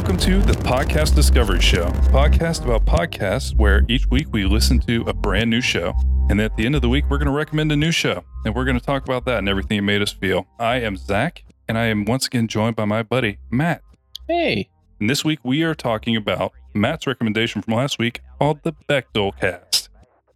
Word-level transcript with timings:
Welcome 0.00 0.16
to 0.16 0.40
the 0.40 0.54
Podcast 0.54 1.14
Discovery 1.14 1.60
Show, 1.60 1.84
podcast 2.08 2.64
about 2.64 2.86
podcasts 2.86 3.54
where 3.54 3.84
each 3.86 4.06
week 4.06 4.28
we 4.32 4.44
listen 4.46 4.78
to 4.80 5.02
a 5.02 5.12
brand 5.12 5.50
new 5.50 5.60
show. 5.60 5.92
And 6.30 6.40
at 6.40 6.56
the 6.56 6.64
end 6.64 6.74
of 6.74 6.80
the 6.80 6.88
week, 6.88 7.04
we're 7.10 7.18
going 7.18 7.26
to 7.26 7.32
recommend 7.32 7.70
a 7.70 7.76
new 7.76 7.92
show. 7.92 8.24
And 8.46 8.54
we're 8.54 8.64
going 8.64 8.78
to 8.78 8.84
talk 8.84 9.04
about 9.04 9.26
that 9.26 9.40
and 9.40 9.48
everything 9.48 9.76
it 9.76 9.82
made 9.82 10.00
us 10.00 10.10
feel. 10.10 10.46
I 10.58 10.76
am 10.76 10.96
Zach, 10.96 11.44
and 11.68 11.76
I 11.76 11.84
am 11.84 12.06
once 12.06 12.26
again 12.26 12.48
joined 12.48 12.76
by 12.76 12.86
my 12.86 13.02
buddy, 13.02 13.40
Matt. 13.50 13.82
Hey. 14.26 14.70
And 15.00 15.10
this 15.10 15.22
week 15.22 15.40
we 15.44 15.64
are 15.64 15.74
talking 15.74 16.16
about 16.16 16.52
Matt's 16.72 17.06
recommendation 17.06 17.60
from 17.60 17.74
last 17.74 17.98
week 17.98 18.22
called 18.38 18.62
the 18.62 18.72
Bechdel 18.88 19.38
Cast. 19.38 19.90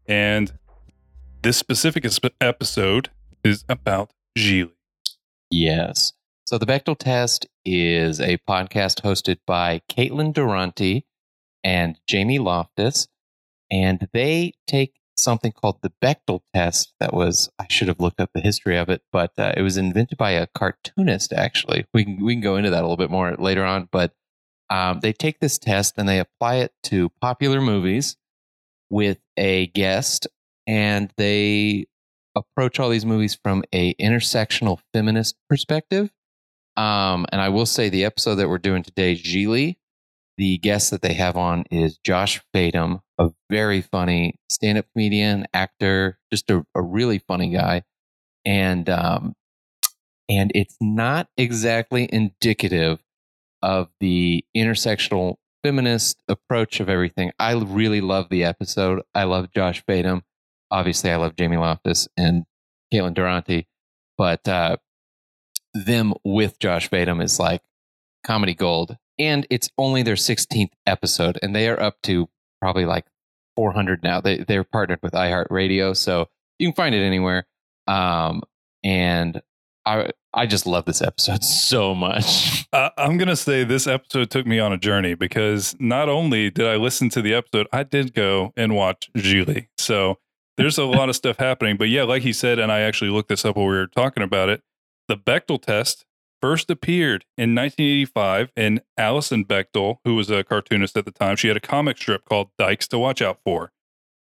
And 0.07 0.53
this 1.41 1.57
specific 1.57 2.05
episode 2.39 3.09
is 3.43 3.65
about 3.71 4.11
Gigli. 4.37 4.73
Yes. 5.51 6.13
So 6.47 6.59
the 6.59 6.67
Bechdel 6.67 6.99
test 6.99 7.47
is 7.65 8.21
a 8.21 8.37
podcast 8.47 9.01
hosted 9.01 9.39
by 9.47 9.81
Caitlin 9.91 10.35
Durante 10.35 11.07
and 11.65 11.99
Jamie 12.07 12.39
Loftus, 12.39 13.09
and 13.71 14.07
they 14.13 14.53
take 14.67 14.93
something 15.17 15.53
called 15.53 15.79
the 15.81 15.93
Bechdel 16.03 16.43
test. 16.53 16.93
That 17.01 17.15
was 17.15 17.49
I 17.59 17.65
should 17.71 17.89
have 17.89 17.99
looked 17.99 18.21
up 18.21 18.29
the 18.35 18.43
history 18.43 18.77
of 18.77 18.91
it, 18.91 19.01
but 19.11 19.33
uh, 19.39 19.55
it 19.57 19.63
was 19.63 19.79
invented 19.79 20.19
by 20.19 20.33
a 20.33 20.47
cartoonist. 20.49 21.33
Actually, 21.33 21.87
we 21.95 22.05
can 22.05 22.23
we 22.23 22.35
can 22.35 22.43
go 22.43 22.57
into 22.57 22.69
that 22.69 22.81
a 22.81 22.83
little 22.83 22.99
bit 22.99 23.11
more 23.11 23.35
later 23.39 23.65
on. 23.65 23.89
But 23.91 24.13
um, 24.69 25.01
they 25.01 25.15
take 25.15 25.41
this 25.41 25.57
test 25.57 25.95
and 25.97 26.07
they 26.07 26.19
apply 26.19 26.57
it 26.57 26.73
to 26.85 27.09
popular 27.23 27.63
movies 27.63 28.19
with 28.91 29.17
a 29.39 29.69
guest, 29.69 30.27
and 30.67 31.11
they 31.17 31.87
approach 32.37 32.79
all 32.79 32.91
these 32.91 33.07
movies 33.07 33.35
from 33.35 33.65
a 33.73 33.95
intersectional 33.95 34.81
feminist 34.93 35.37
perspective 35.49 36.11
um, 36.77 37.27
and 37.31 37.41
I 37.41 37.49
will 37.49 37.67
say 37.67 37.89
the 37.89 38.05
episode 38.05 38.37
that 38.37 38.49
we're 38.49 38.59
doing 38.59 38.83
today, 38.83 39.15
Gigli, 39.15 39.77
the 40.37 40.59
guest 40.59 40.91
that 40.91 41.03
they 41.03 41.15
have 41.15 41.37
on 41.37 41.65
is 41.71 41.99
Josh 41.99 42.41
Fadem, 42.55 43.01
a 43.19 43.31
very 43.51 43.81
funny 43.81 44.35
stand-up 44.51 44.87
comedian, 44.93 45.47
actor, 45.55 46.19
just 46.33 46.51
a, 46.51 46.65
a 46.75 46.83
really 46.83 47.19
funny 47.19 47.51
guy. 47.51 47.83
And 48.45 48.89
um, 48.91 49.35
and 50.29 50.51
it's 50.55 50.77
not 50.81 51.29
exactly 51.37 52.09
indicative 52.13 52.99
of 53.63 53.89
the 54.01 54.45
intersectional 54.57 55.37
feminist 55.63 56.23
approach 56.29 56.81
of 56.81 56.89
everything. 56.89 57.33
I 57.39 57.55
really 57.55 58.01
love 58.01 58.29
the 58.29 58.45
episode. 58.45 59.03
I 59.15 59.25
love 59.25 59.51
Josh 59.53 59.83
Fadem. 59.89 60.23
Obviously, 60.71 61.11
I 61.11 61.17
love 61.17 61.37
Jamie 61.37 61.57
Loftus 61.57 62.09
and 62.17 62.45
Caitlin 62.93 63.15
Durante. 63.15 63.67
But 64.19 64.47
uh, 64.47 64.77
them 65.75 66.15
with 66.25 66.59
Josh 66.59 66.89
Fadem 66.89 67.23
is 67.23 67.39
like 67.39 67.63
comedy 68.25 68.55
gold. 68.55 68.97
And 69.19 69.47
it's 69.51 69.69
only 69.79 70.03
their 70.03 70.15
16th 70.15 70.73
episode, 70.87 71.39
and 71.41 71.55
they 71.55 71.69
are 71.69 71.81
up 71.81 72.03
to 72.03 72.29
probably 72.61 72.85
like 72.85 73.07
400 73.57 74.03
now. 74.03 74.21
They, 74.21 74.39
they're 74.39 74.65
partnered 74.65 75.01
with 75.03 75.13
iHeartRadio, 75.13 75.97
so 75.97 76.29
you 76.59 76.69
can 76.69 76.75
find 76.75 76.95
it 76.95 77.05
anywhere. 77.05 77.47
Um, 77.87 78.43
and 78.83 79.41
I 79.87 80.11
I 80.33 80.47
just 80.47 80.67
love 80.67 80.85
this 80.85 81.03
episode 81.03 81.45
so 81.45 81.95
much. 81.95 82.67
Uh, 82.73 82.91
I'm 82.99 83.19
gonna 83.19 83.37
say 83.37 83.65
this 83.65 83.87
episode 83.87 84.31
took 84.31 84.47
me 84.47 84.59
on 84.59 84.73
a 84.73 84.79
journey 84.79 85.15
because 85.15 85.77
not 85.79 86.09
only 86.09 86.51
did 86.51 86.67
I 86.67 86.77
listen 86.77 87.09
to 87.11 87.23
the 87.23 87.35
episode, 87.35 87.69
I 87.73 87.83
did 87.83 88.15
go 88.15 88.53
and 88.57 88.75
watch 88.75 89.11
Gigli. 89.17 89.69
So 89.79 90.19
there's 90.57 90.79
a 90.79 90.85
lot 90.85 91.09
of 91.09 91.17
stuff 91.17 91.37
happening. 91.37 91.77
But 91.77 91.89
yeah, 91.89 92.05
like 92.05 92.23
he 92.23 92.33
said, 92.33 92.59
and 92.59 92.73
I 92.73 92.81
actually 92.81 93.11
looked 93.11 93.29
this 93.29 93.45
up 93.45 93.57
while 93.57 93.67
we 93.67 93.77
were 93.77 93.87
talking 93.87 94.23
about 94.23 94.49
it. 94.49 94.63
The 95.09 95.17
Bechdel 95.17 95.61
test 95.61 96.05
first 96.41 96.71
appeared 96.71 97.25
in 97.37 97.55
1985, 97.55 98.53
and 98.57 98.83
Alison 98.99 99.45
Bechdel, 99.45 99.97
who 100.05 100.15
was 100.15 100.31
a 100.31 100.45
cartoonist 100.45 100.97
at 100.97 101.05
the 101.05 101.11
time, 101.11 101.37
she 101.37 101.49
had 101.49 101.57
a 101.57 101.61
comic 101.61 101.97
strip 101.99 102.25
called 102.25 102.51
Dykes 102.59 102.89
to 102.89 102.99
Watch 102.99 103.23
Out 103.23 103.41
For. 103.45 103.73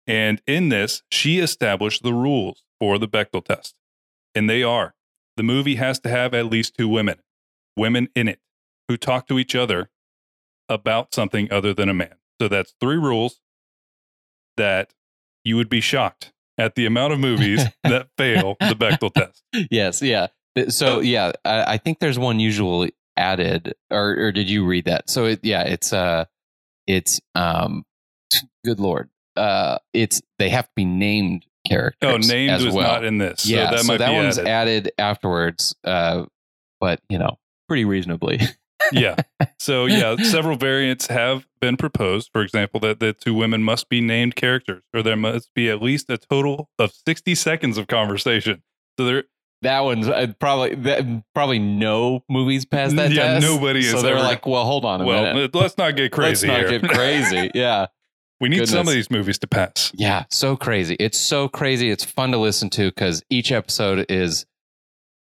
And 0.07 0.43
in 0.47 0.69
this, 0.69 1.03
she 1.11 1.39
established 1.39 2.03
the 2.03 2.13
rules 2.13 2.65
for 2.79 2.99
the 2.99 3.09
Bechdel 3.09 3.45
test. 3.45 3.75
And 4.35 4.49
they 4.49 4.63
are 4.63 4.95
the 5.37 5.43
movie 5.43 5.77
has 5.77 5.99
to 6.01 6.09
have 6.09 6.35
at 6.35 6.47
least 6.47 6.77
two 6.77 6.89
women, 6.89 7.19
women 7.77 8.09
in 8.15 8.29
it, 8.29 8.41
who 8.89 8.97
talk 8.97 9.27
to 9.29 9.39
each 9.39 9.55
other 9.55 9.91
about 10.69 11.15
something 11.15 11.51
other 11.53 11.75
than 11.75 11.89
a 11.89 11.95
man. 11.95 12.15
So 12.41 12.49
that's 12.49 12.75
three 12.81 12.97
rules 12.97 13.41
that 14.57 14.95
you 15.45 15.57
would 15.57 15.69
be 15.69 15.81
shocked 15.81 16.33
at 16.57 16.75
the 16.75 16.87
amount 16.87 17.13
of 17.13 17.19
movies 17.19 17.65
that 17.85 18.09
fail 18.17 18.57
the 18.61 18.77
Bechdel 18.77 19.13
test. 19.13 19.43
Yes, 19.71 20.03
yeah. 20.03 20.29
So 20.69 21.01
yeah, 21.01 21.33
I, 21.45 21.75
I, 21.75 21.79
think 21.79 21.99
there's 21.99 22.19
one 22.19 22.39
usually 22.39 22.95
added, 23.17 23.75
or 23.91 24.17
or 24.17 24.33
did 24.33 24.49
you 24.49 24.65
read 24.65 24.85
that? 24.85 25.11
So 25.11 25.25
it, 25.25 25.41
yeah, 25.43 25.63
it's 25.63 25.93
uh, 25.93 26.27
it's 26.87 27.21
um, 27.35 27.85
good 28.65 28.79
lord, 28.79 29.11
uh, 29.37 29.79
it's 29.93 30.23
they 30.39 30.51
have 30.51 30.67
to 30.67 30.73
be 30.77 30.85
named 30.85 31.47
characters. 31.67 32.11
Oh, 32.31 32.33
named 32.33 32.65
was 32.65 32.75
well. 32.75 32.93
not 32.93 33.05
in 33.05 33.19
this. 33.19 33.47
Yeah, 33.47 33.71
so 33.71 33.77
that, 33.77 33.85
so 33.85 33.99
that 33.99 34.13
one's 34.13 34.39
added. 34.39 34.49
added 34.49 34.93
afterwards. 34.99 35.75
Uh, 35.85 36.27
but 36.81 37.01
you 37.09 37.19
know, 37.19 37.39
pretty 37.69 37.85
reasonably. 37.85 38.41
yeah. 38.93 39.17
So 39.59 39.87
yeah, 39.87 40.17
several 40.17 40.57
variants 40.57 41.07
have 41.07 41.47
been 41.59 41.79
proposed. 41.79 42.29
For 42.33 42.43
example, 42.43 42.81
that 42.81 43.01
the 43.01 43.15
two 43.15 43.33
women 43.33 43.63
must 43.63 43.89
be 43.89 44.03
named 44.03 44.37
characters, 44.37 44.83
or 44.93 45.03
there 45.03 45.17
must 45.17 45.55
be 45.55 45.71
at 45.71 45.81
least 45.81 46.11
a 46.11 46.19
total 46.19 46.69
of 46.79 46.93
sixty 46.93 47.35
seconds 47.35 47.79
of 47.79 47.87
conversation. 47.87 48.63
So 48.99 49.07
there 49.07 49.25
that 49.65 49.81
one's 49.81 50.09
uh, 50.09 50.33
probably 50.39 50.75
that, 50.77 51.25
probably 51.35 51.59
no 51.59 52.25
movies 52.29 52.65
past 52.65 52.97
that 52.97 53.11
yeah, 53.11 53.35
test. 53.35 53.47
nobody. 53.47 53.83
So 53.83 54.01
they're 54.01 54.15
ever, 54.15 54.23
like, 54.23 54.47
well, 54.47 54.65
hold 54.65 54.85
on 54.85 55.01
a 55.01 55.05
minute. 55.05 55.23
well, 55.23 55.35
minute. 55.35 55.55
Let's 55.55 55.77
not 55.77 55.97
get 55.97 56.13
crazy. 56.13 56.47
let's 56.47 56.63
not 56.63 56.71
here. 56.71 56.81
get 56.81 56.91
crazy. 56.95 57.51
Yeah. 57.55 57.87
we 58.41 58.49
need 58.49 58.57
Goodness. 58.57 58.71
some 58.71 58.89
of 58.89 58.95
these 58.95 59.11
movies 59.11 59.39
to 59.41 59.47
pass. 59.47 59.91
Yeah, 59.95 60.25
so 60.31 60.57
crazy. 60.57 60.97
It's 61.01 61.19
so 61.19 61.49
crazy. 61.49 61.91
It's 61.91 62.05
fun 62.05 62.31
to 62.33 62.39
listen 62.39 62.71
to 62.71 62.89
because 62.91 63.23
each 63.29 63.53
episode 63.53 64.07
is 64.09 64.47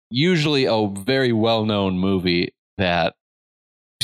usually 0.10 0.66
a 0.66 0.88
very 0.88 1.32
well 1.32 1.66
known 1.66 1.98
movie 1.98 2.54
that 2.78 3.16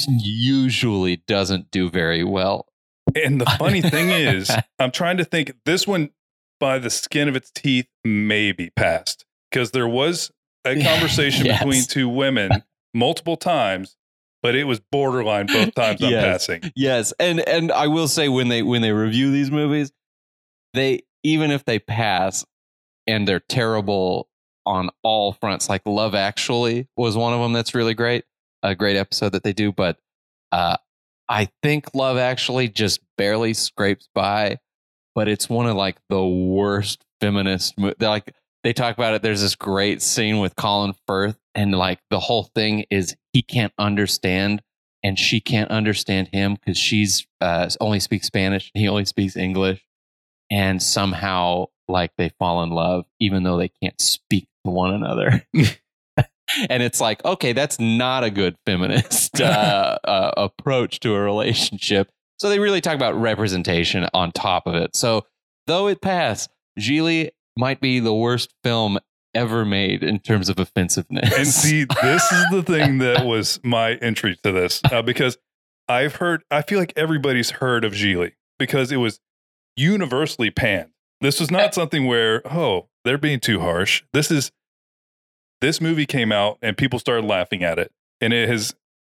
usually 0.08 1.18
doesn't 1.28 1.72
do 1.72 1.90
very 1.90 2.24
well. 2.24 2.68
And 3.16 3.42
the 3.42 3.46
funny 3.58 3.82
thing 3.82 4.10
is, 4.10 4.52
I'm 4.80 4.92
trying 4.92 5.18
to 5.18 5.26
think 5.26 5.54
this 5.66 5.88
one 5.88 6.12
by 6.60 6.78
the 6.78 6.90
skin 6.90 7.28
of 7.28 7.36
its 7.36 7.52
teeth 7.52 7.88
maybe 8.04 8.70
passed 8.76 9.26
because 9.50 9.72
there 9.72 9.88
was 9.88 10.32
a 10.66 10.82
conversation 10.84 11.46
yes. 11.46 11.60
between 11.60 11.84
two 11.84 12.10
women 12.10 12.64
multiple 12.94 13.38
times 13.38 13.98
but 14.42 14.56
it 14.56 14.66
was 14.66 14.80
borderline 14.92 15.48
both 15.48 15.74
times 15.76 16.02
I'm 16.02 16.12
passing. 16.12 16.72
Yes. 16.76 17.14
And 17.20 17.48
and 17.48 17.72
I 17.72 17.88
will 17.88 18.08
say 18.08 18.30
when 18.30 18.48
they 18.48 18.62
when 18.62 18.82
they 18.82 18.92
review 18.92 19.32
these 19.32 19.52
movies, 19.52 19.92
they 20.74 21.02
even 21.24 21.52
if 21.52 21.66
they 21.66 21.80
pass 21.80 22.46
and 23.08 23.28
they're 23.28 23.42
terrible 23.42 24.30
on 24.66 24.90
all 25.04 25.34
fronts, 25.34 25.68
like 25.68 25.82
Love 25.86 26.16
Actually 26.16 26.88
was 26.96 27.18
one 27.18 27.34
of 27.34 27.40
them 27.40 27.54
that's 27.54 27.74
really 27.74 27.94
great. 27.94 28.26
A 28.62 28.76
great 28.76 28.98
episode 28.98 29.32
that 29.34 29.44
they 29.44 29.54
do, 29.54 29.72
but 29.72 29.98
uh 30.52 30.78
I 31.28 31.50
think 31.62 31.94
Love 31.94 32.18
Actually 32.18 32.70
just 32.70 33.02
barely 33.18 33.54
scrapes 33.54 34.10
by, 34.16 34.58
but 35.16 35.28
it's 35.28 35.50
one 35.50 35.68
of 35.68 35.76
like 35.76 35.98
the 36.10 36.26
worst 36.26 37.06
feminist 37.22 37.78
mo- 37.78 37.94
like 38.00 38.34
they 38.64 38.74
talk 38.74 38.98
about 38.98 39.14
it. 39.14 39.22
There's 39.22 39.42
this 39.42 39.56
great 39.56 40.02
scene 40.02 40.40
with 40.40 40.56
Colin 40.56 40.94
Firth, 41.08 41.38
and 41.56 41.72
like 41.74 42.00
the 42.10 42.20
whole 42.20 42.44
thing 42.56 42.86
is 42.90 43.16
he 43.34 43.42
can't 43.42 43.74
understand 43.78 44.62
and 45.02 45.18
she 45.18 45.40
can't 45.40 45.72
understand 45.72 46.28
him 46.34 46.56
because 46.56 46.78
she's 46.78 47.26
uh, 47.40 47.70
only 47.80 48.02
speaks 48.02 48.28
Spanish 48.28 48.70
and 48.76 48.82
he 48.82 48.88
only 48.90 49.06
speaks 49.06 49.36
English, 49.38 49.86
and 50.52 50.82
somehow 50.82 51.66
like 51.88 52.12
they 52.18 52.30
fall 52.38 52.64
in 52.64 52.70
love 52.70 53.06
even 53.20 53.44
though 53.44 53.58
they 53.58 53.72
can't 53.82 54.00
speak 54.00 54.48
to 54.66 54.72
one 54.72 54.94
another. 54.94 55.44
and 56.70 56.84
it's 56.84 57.02
like, 57.02 57.24
okay, 57.26 57.54
that's 57.54 57.80
not 57.80 58.24
a 58.24 58.30
good 58.30 58.56
feminist 58.66 59.42
uh, 59.42 59.98
uh, 60.04 60.32
approach 60.38 61.00
to 61.02 61.14
a 61.16 61.20
relationship. 61.20 62.10
So 62.38 62.50
they 62.50 62.60
really 62.60 62.82
talk 62.82 62.96
about 62.96 63.20
representation 63.20 64.08
on 64.14 64.32
top 64.32 64.66
of 64.66 64.76
it. 64.76 64.96
So 64.96 65.26
though 65.68 65.88
it 65.88 66.02
passed, 66.02 66.50
Gigli 66.80 67.32
might 67.60 67.82
be 67.82 68.00
the 68.00 68.14
worst 68.14 68.54
film 68.64 68.98
ever 69.36 69.66
made 69.66 70.02
in 70.02 70.20
terms 70.20 70.50
of 70.50 70.58
offensiveness. 70.58 71.32
And 71.38 71.48
see, 71.48 71.86
this 72.02 72.32
is 72.32 72.46
the 72.52 72.64
thing 72.64 73.00
that 73.00 73.26
was 73.26 73.60
my 73.64 73.96
entry 73.96 74.40
to 74.44 74.52
this 74.52 74.82
uh, 74.92 75.02
because 75.02 75.38
I've 75.88 76.16
heard, 76.16 76.44
I 76.50 76.62
feel 76.62 76.80
like 76.80 76.94
everybody's 76.96 77.52
heard 77.52 77.84
of 77.84 77.94
Gigli 77.94 78.32
because 78.58 78.92
it 78.92 78.98
was 78.98 79.20
universally 79.76 80.50
panned. 80.50 80.92
This 81.22 81.40
was 81.40 81.52
not 81.52 81.74
something 81.74 82.08
where, 82.08 82.42
oh, 82.52 82.88
they're 83.04 83.18
being 83.18 83.40
too 83.40 83.60
harsh. 83.60 84.04
This 84.14 84.32
is, 84.32 84.52
this 85.62 85.82
movie 85.82 86.06
came 86.06 86.32
out 86.32 86.58
and 86.62 86.78
people 86.78 86.98
started 86.98 87.26
laughing 87.26 87.64
at 87.64 87.78
it. 87.78 87.92
And 88.22 88.32
it 88.34 88.48
has 88.48 88.74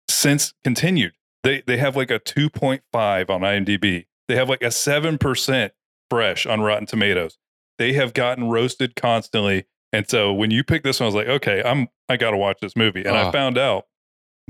since 0.10 0.54
continued. 0.64 1.14
They, 1.44 1.64
they 1.66 1.78
have 1.78 1.96
like 1.96 2.12
a 2.12 2.20
2.5 2.20 2.82
on 3.30 3.42
IMDb. 3.42 4.06
They 4.28 4.36
have 4.36 4.50
like 4.50 4.62
a 4.62 4.68
7% 4.68 5.72
fresh 6.10 6.46
on 6.46 6.62
Rotten 6.62 6.86
Tomatoes 6.86 7.38
they 7.78 7.94
have 7.94 8.14
gotten 8.14 8.50
roasted 8.50 8.96
constantly. 8.96 9.66
And 9.92 10.10
so 10.10 10.34
when 10.34 10.52
you 10.52 10.64
picked 10.64 10.84
this 10.84 11.00
one, 11.00 11.06
I 11.06 11.08
was 11.08 11.16
like, 11.16 11.28
okay, 11.28 11.62
I'm 11.64 11.88
I 12.10 12.18
got 12.18 12.32
to 12.32 12.38
watch 12.38 12.58
this 12.62 12.76
movie. 12.76 13.04
And 13.06 13.16
I 13.16 13.32
found 13.32 13.58
out 13.58 13.86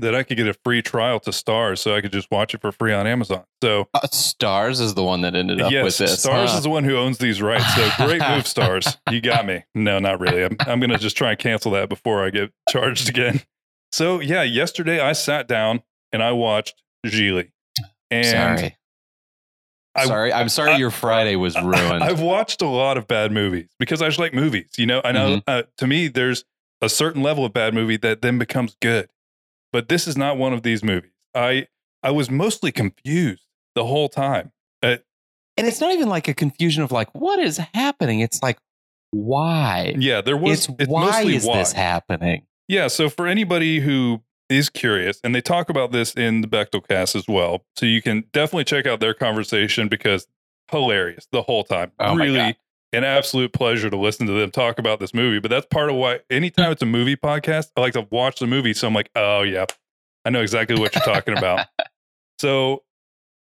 that 0.00 0.14
I 0.14 0.22
could 0.24 0.36
get 0.36 0.48
a 0.48 0.54
free 0.64 0.82
trial 0.82 1.20
to 1.20 1.32
Stars 1.32 1.80
so 1.80 1.94
I 1.94 2.00
could 2.00 2.10
just 2.12 2.28
watch 2.30 2.52
it 2.54 2.60
for 2.60 2.72
free 2.72 2.92
on 2.92 3.06
Amazon. 3.06 3.44
So 3.62 3.88
Uh, 3.94 4.06
Stars 4.08 4.80
is 4.80 4.94
the 4.94 5.04
one 5.04 5.20
that 5.20 5.36
ended 5.36 5.60
up 5.60 5.70
yes, 5.70 5.84
with 5.84 5.98
this. 5.98 6.20
Stars 6.20 6.50
huh? 6.50 6.56
is 6.56 6.64
the 6.64 6.70
one 6.70 6.82
who 6.82 6.96
owns 6.96 7.18
these 7.18 7.40
rights. 7.40 7.72
So 7.74 7.88
great 7.98 8.20
move, 8.20 8.46
Stars. 8.46 8.96
You 9.10 9.20
got 9.20 9.46
me. 9.46 9.64
No, 9.74 10.00
not 10.00 10.18
really. 10.18 10.42
I'm, 10.42 10.56
I'm 10.60 10.80
going 10.80 10.90
to 10.90 10.98
just 10.98 11.16
try 11.16 11.30
and 11.30 11.38
cancel 11.38 11.70
that 11.72 11.88
before 11.88 12.24
I 12.24 12.30
get 12.30 12.50
charged 12.68 13.08
again. 13.08 13.42
So 13.92 14.18
yeah, 14.18 14.42
yesterday 14.42 14.98
I 14.98 15.12
sat 15.12 15.46
down 15.46 15.82
and 16.12 16.22
I 16.22 16.32
watched 16.32 16.82
Gigli. 17.06 17.52
And 18.10 18.26
sorry. 18.58 18.76
I- 19.96 20.06
sorry. 20.06 20.32
I'm 20.32 20.48
sorry 20.48 20.72
I- 20.72 20.76
your 20.76 20.90
Friday 20.90 21.36
was 21.36 21.54
ruined. 21.62 22.02
I've 22.04 22.20
watched 22.20 22.62
a 22.62 22.66
lot 22.68 22.96
of 22.98 23.06
bad 23.06 23.32
movies 23.32 23.68
because 23.78 24.02
I 24.02 24.06
just 24.08 24.18
like 24.18 24.34
movies. 24.34 24.70
You 24.76 24.86
know, 24.86 25.00
I 25.04 25.12
know 25.12 25.36
Mm-hmm. 25.36 25.38
uh, 25.46 25.62
to 25.78 25.86
me, 25.86 26.08
there's 26.08 26.44
a 26.82 26.88
certain 26.88 27.22
level 27.22 27.44
of 27.44 27.52
bad 27.52 27.72
movie 27.74 27.96
that 27.98 28.20
then 28.22 28.38
becomes 28.38 28.76
good. 28.82 29.08
But 29.72 29.88
this 29.88 30.06
is 30.06 30.16
not 30.16 30.36
one 30.38 30.52
of 30.52 30.62
these 30.62 30.82
movies. 30.84 31.10
I 31.34 31.66
I 32.02 32.10
was 32.10 32.30
mostly 32.30 32.70
confused 32.72 33.46
the 33.74 33.84
whole 33.86 34.08
time. 34.08 34.52
Uh, 34.82 34.96
and 35.56 35.66
it's 35.66 35.80
not 35.80 35.92
even 35.92 36.08
like 36.08 36.28
a 36.28 36.34
confusion 36.34 36.82
of 36.82 36.92
like, 36.92 37.08
what 37.14 37.38
is 37.38 37.56
happening? 37.72 38.20
It's 38.20 38.42
like, 38.42 38.58
why? 39.10 39.94
yeah, 39.98 40.20
there 40.20 40.36
was. 40.36 40.66
it's, 40.68 40.76
It's, 40.80 40.88
why 40.90 41.06
mostly 41.06 41.36
is 41.36 41.44
why. 41.46 41.58
this 41.58 41.72
happening? 41.72 42.46
Yeah. 42.68 42.88
So 42.88 43.08
for 43.08 43.26
anybody 43.26 43.80
who 43.80 44.22
is 44.48 44.68
curious, 44.68 45.20
and 45.24 45.34
they 45.34 45.40
talk 45.40 45.68
about 45.68 45.92
this 45.92 46.14
in 46.14 46.40
the 46.40 46.48
Bechdel 46.48 46.86
cast 46.86 47.14
as 47.16 47.26
well, 47.28 47.64
so 47.76 47.86
you 47.86 48.02
can 48.02 48.24
definitely 48.32 48.64
check 48.64 48.86
out 48.86 49.00
their 49.00 49.14
conversation 49.14 49.88
because 49.88 50.26
hilarious 50.70 51.26
the 51.32 51.42
whole 51.42 51.64
time. 51.64 51.92
Oh 51.98 52.16
really 52.16 52.56
an 52.94 53.04
absolute 53.04 53.52
pleasure 53.52 53.90
to 53.90 53.96
listen 53.96 54.26
to 54.26 54.32
them 54.32 54.50
talk 54.50 54.78
about 54.78 55.00
this 55.00 55.12
movie. 55.12 55.40
But 55.40 55.50
that's 55.50 55.66
part 55.66 55.90
of 55.90 55.96
why 55.96 56.20
anytime 56.30 56.72
it's 56.72 56.82
a 56.82 56.86
movie 56.86 57.16
podcast, 57.16 57.66
I 57.76 57.80
like 57.80 57.94
to 57.94 58.06
watch 58.10 58.38
the 58.38 58.46
movie. 58.46 58.72
So 58.72 58.86
I'm 58.86 58.94
like, 58.94 59.10
oh 59.16 59.42
yeah, 59.42 59.66
I 60.24 60.30
know 60.30 60.40
exactly 60.40 60.78
what 60.78 60.94
you're 60.94 61.04
talking 61.04 61.36
about. 61.36 61.66
So 62.40 62.82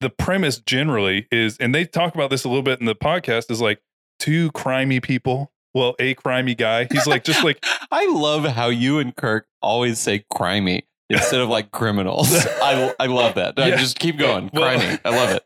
the 0.00 0.08
premise 0.08 0.61
generally 0.61 1.26
is, 1.32 1.58
and 1.58 1.75
they 1.75 1.85
talk 1.85 2.14
about 2.14 2.31
this 2.31 2.44
a 2.44 2.49
little 2.49 2.62
bit 2.62 2.79
in 2.79 2.87
the 2.87 2.94
podcast, 2.94 3.50
is 3.50 3.61
like 3.61 3.82
two 4.20 4.52
crimey 4.52 5.02
people. 5.02 5.52
Well, 5.75 5.94
a 5.99 6.15
crimey 6.15 6.56
guy. 6.56 6.88
He's 6.91 7.06
like 7.06 7.25
just 7.25 7.44
like 7.44 7.65
I 7.91 8.06
love 8.12 8.44
how 8.44 8.69
you 8.69 8.99
and 8.99 9.15
Kirk 9.15 9.47
always 9.62 9.99
say 9.99 10.25
crimey 10.32 10.82
instead 11.11 11.41
of 11.41 11.49
like 11.49 11.70
criminals. 11.70 12.35
I, 12.62 12.94
I 12.99 13.06
love 13.06 13.35
that. 13.37 13.56
No, 13.56 13.67
Yeah. 13.67 13.76
Just 13.76 13.99
keep 13.99 14.19
going. 14.19 14.50
Well- 14.53 14.79
crimey. 14.79 15.00
I 15.05 15.11
love 15.11 15.31
it. 15.31 15.43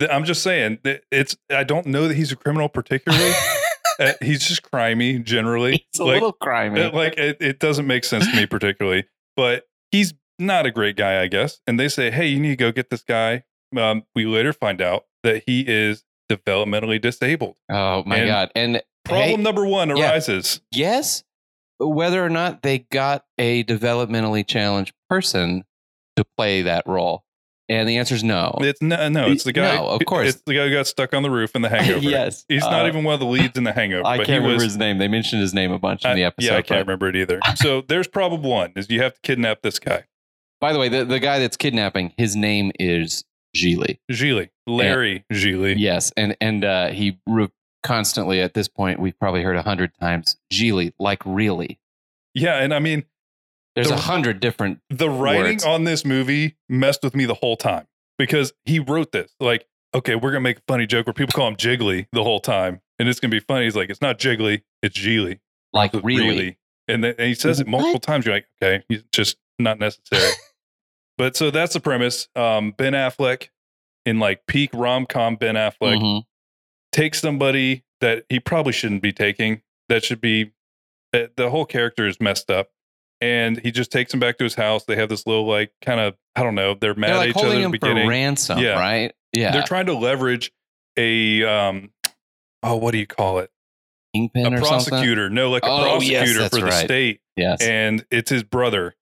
I'm 0.10 0.24
just 0.24 0.42
saying 0.42 0.78
that 0.84 1.04
it's. 1.10 1.36
I 1.50 1.64
don't 1.64 1.86
know 1.86 2.06
that 2.08 2.14
he's 2.14 2.30
a 2.30 2.36
criminal 2.36 2.68
particularly. 2.68 3.32
Uh, 3.98 4.12
he's 4.20 4.46
just 4.46 4.62
crimey 4.62 5.24
generally. 5.24 5.86
It's 5.88 5.98
a 5.98 6.04
like, 6.04 6.14
little 6.14 6.34
crimey. 6.34 6.78
it, 6.78 6.94
like 6.94 7.16
it, 7.16 7.38
it 7.40 7.58
doesn't 7.60 7.86
make 7.86 8.04
sense 8.04 8.28
to 8.30 8.36
me 8.36 8.44
particularly. 8.44 9.06
But 9.36 9.64
he's 9.90 10.12
not 10.38 10.66
a 10.66 10.70
great 10.70 10.96
guy, 10.96 11.22
I 11.22 11.28
guess. 11.28 11.60
And 11.66 11.80
they 11.80 11.88
say, 11.88 12.10
hey, 12.10 12.26
you 12.26 12.38
need 12.38 12.50
to 12.50 12.56
go 12.56 12.72
get 12.72 12.90
this 12.90 13.02
guy. 13.02 13.44
Um, 13.74 14.04
we 14.14 14.26
later 14.26 14.52
find 14.52 14.82
out 14.82 15.06
that 15.22 15.44
he 15.46 15.64
is 15.66 16.04
developmentally 16.30 17.00
disabled. 17.00 17.56
oh 17.70 18.02
my 18.04 18.18
and 18.18 18.28
god. 18.28 18.52
And 18.54 18.82
Problem 19.08 19.28
hey, 19.28 19.36
number 19.36 19.64
one 19.66 19.96
yeah. 19.96 20.10
arises. 20.10 20.60
yes, 20.72 21.24
whether 21.78 22.24
or 22.24 22.28
not 22.30 22.62
they 22.62 22.80
got 22.90 23.24
a 23.38 23.64
developmentally 23.64 24.46
challenged 24.46 24.92
person 25.08 25.64
to 26.16 26.24
play 26.36 26.62
that 26.62 26.84
role. 26.86 27.22
And 27.68 27.88
the 27.88 27.96
answer 27.98 28.14
is 28.14 28.22
no. 28.22 28.56
It's 28.60 28.80
no, 28.80 29.08
no, 29.08 29.26
it's 29.26 29.42
the 29.42 29.52
guy. 29.52 29.74
No, 29.74 29.88
of 29.88 30.04
course. 30.06 30.28
it's 30.28 30.42
the 30.46 30.54
guy 30.54 30.68
who 30.68 30.72
got 30.72 30.86
stuck 30.86 31.12
on 31.14 31.24
the 31.24 31.30
roof 31.30 31.56
in 31.56 31.62
the 31.62 31.68
Hangover. 31.68 31.98
yes. 32.08 32.44
he's 32.48 32.62
not 32.62 32.84
Uh, 32.84 32.88
even 32.88 33.02
one 33.02 33.14
of 33.14 33.20
the 33.20 33.26
leads 33.26 33.58
in 33.58 33.64
the 33.64 33.72
Hangover. 33.72 34.06
I 34.06 34.18
can't 34.18 34.28
remember 34.28 34.54
was, 34.54 34.62
his 34.62 34.76
name. 34.76 34.98
They 34.98 35.08
mentioned 35.08 35.42
his 35.42 35.52
name 35.52 35.72
a 35.72 35.78
bunch 35.78 36.04
in 36.04 36.14
the 36.14 36.22
episode. 36.22 36.46
yeah, 36.52 36.56
I 36.58 36.62
can't 36.62 36.86
but- 36.86 36.92
remember 36.92 37.08
it 37.08 37.16
either. 37.16 37.40
So 37.56 37.80
there's 37.88 38.06
problem 38.06 38.42
one: 38.42 38.72
is 38.76 38.88
you 38.88 39.02
have 39.02 39.14
to 39.14 39.20
kidnap 39.22 39.62
this 39.62 39.80
guy, 39.80 40.04
By 40.60 40.72
the 40.72 40.78
way, 40.78 40.88
the, 40.88 41.04
the 41.04 41.18
guy 41.18 41.40
that's 41.40 41.56
kidnapping, 41.56 42.12
his 42.16 42.36
name 42.36 42.70
is 42.78 43.24
Gigli. 43.56 43.98
Gigli, 44.12 44.50
Larry 44.68 45.24
Gigli. 45.32 45.74
Yes, 45.76 46.12
and 46.16 46.36
and 46.40 46.64
uh, 46.64 46.88
he 46.90 47.18
re- 47.26 47.48
constantly 47.86 48.40
at 48.40 48.54
this 48.54 48.68
point 48.68 48.98
we've 49.00 49.18
probably 49.18 49.42
heard 49.42 49.56
a 49.56 49.62
hundred 49.62 49.92
times 49.98 50.36
Gigli, 50.52 50.92
like 50.98 51.22
really. 51.24 51.78
Yeah, 52.34 52.56
and 52.62 52.74
I 52.74 52.78
mean 52.80 53.04
There's 53.74 53.88
The- 53.88 53.94
a 53.94 53.98
hundred 53.98 54.40
different. 54.40 54.80
the 54.90 55.10
writing 55.10 55.42
Words. 55.42 55.64
on 55.64 55.84
this 55.84 56.04
movie 56.04 56.56
messed 56.68 57.02
with 57.02 57.14
me 57.14 57.24
the 57.26 57.34
whole 57.34 57.56
time 57.56 57.86
because 58.18 58.52
he 58.64 58.78
wrote 58.78 59.12
this 59.12 59.32
like, 59.40 59.66
okay, 59.94 60.14
we're 60.14 60.30
gonna 60.30 60.40
make 60.40 60.58
a 60.58 60.62
funny 60.66 60.86
joke 60.86 61.06
where 61.06 61.12
people 61.14 61.32
call 61.32 61.48
him 61.48 61.56
Jiggly 61.56 62.06
the 62.12 62.24
whole 62.24 62.40
time, 62.40 62.80
and 62.98 63.08
it's 63.08 63.20
gonna 63.20 63.30
be 63.30 63.40
funny. 63.40 63.64
He's 63.64 63.76
like, 63.76 63.90
it's 63.90 64.00
not 64.00 64.18
Jiggly, 64.18 64.62
it's 64.82 64.98
Gigli. 64.98 65.40
Like 65.74 65.92
It's 65.94 66.02
really. 66.04 66.56
And, 66.88 67.02
then, 67.04 67.14
and 67.18 67.28
he 67.28 67.34
says 67.34 67.60
it 67.60 67.66
multiple 67.66 67.94
What? 67.94 68.02
times. 68.02 68.24
You're 68.24 68.36
like, 68.36 68.46
okay, 68.62 68.82
he's 68.88 69.02
just 69.12 69.36
not 69.58 69.78
necessary. 69.78 70.32
but 71.18 71.36
so 71.36 71.50
that's 71.50 71.74
the 71.74 71.80
premise. 71.80 72.28
Um, 72.36 72.72
ben 72.72 72.92
Affleck 72.94 73.48
in 74.06 74.18
like 74.20 74.46
peak 74.46 74.70
rom 74.72 75.04
com 75.06 75.36
Ben 75.36 75.54
Affleck 75.56 76.00
Mhm. 76.00 76.22
Takes 76.96 77.20
somebody 77.20 77.84
that 78.00 78.24
he 78.28 78.40
probably 78.40 78.72
shouldn't 78.72 79.02
be 79.02 79.12
taking. 79.12 79.62
That 79.88 80.04
should 80.04 80.20
be 80.20 80.52
uh, 81.14 81.26
the 81.36 81.50
whole 81.50 81.64
character 81.66 82.06
is 82.06 82.20
messed 82.20 82.50
up. 82.50 82.68
And 83.20 83.58
he 83.60 83.70
just 83.70 83.90
takes 83.90 84.12
him 84.12 84.20
back 84.20 84.36
to 84.38 84.44
his 84.44 84.54
house. 84.54 84.84
They 84.84 84.96
have 84.96 85.08
this 85.08 85.26
little 85.26 85.46
like 85.46 85.72
kind 85.82 86.00
of 86.00 86.14
I 86.34 86.42
don't 86.42 86.54
know. 86.54 86.74
They're 86.74 86.94
mad 86.94 87.10
They're 87.10 87.16
at 87.22 87.28
each 87.28 87.36
other 87.36 87.44
holding 87.46 87.62
in 87.64 87.70
the 87.70 87.76
him 87.76 87.80
for 87.80 87.86
beginning. 87.88 88.08
ransom, 88.08 88.58
Yeah. 88.58 88.78
right? 88.78 89.14
Yeah, 89.32 89.52
They're 89.52 89.62
trying 89.62 89.86
to 89.86 89.94
leverage 89.94 90.52
a 90.98 91.44
um 91.44 91.90
oh 92.62 92.76
what 92.76 92.92
do 92.92 92.98
you 92.98 93.06
call 93.06 93.38
it? 93.38 93.50
kingpin 94.14 94.46
a 94.46 94.60
or 94.60 94.64
something. 94.64 94.90
prosecutor. 94.90 95.28
No, 95.30 95.50
like 95.50 95.62
a 95.64 95.68
Oh, 95.70 95.82
prosecutor 95.82 96.40
that's 96.40 96.54
for 96.56 96.60
the 96.60 96.66
right. 96.70 96.84
state 96.84 97.20
Yes, 97.36 97.60
and 97.62 98.04
it's 98.10 98.30
his 98.30 98.42
brother. 98.42 98.94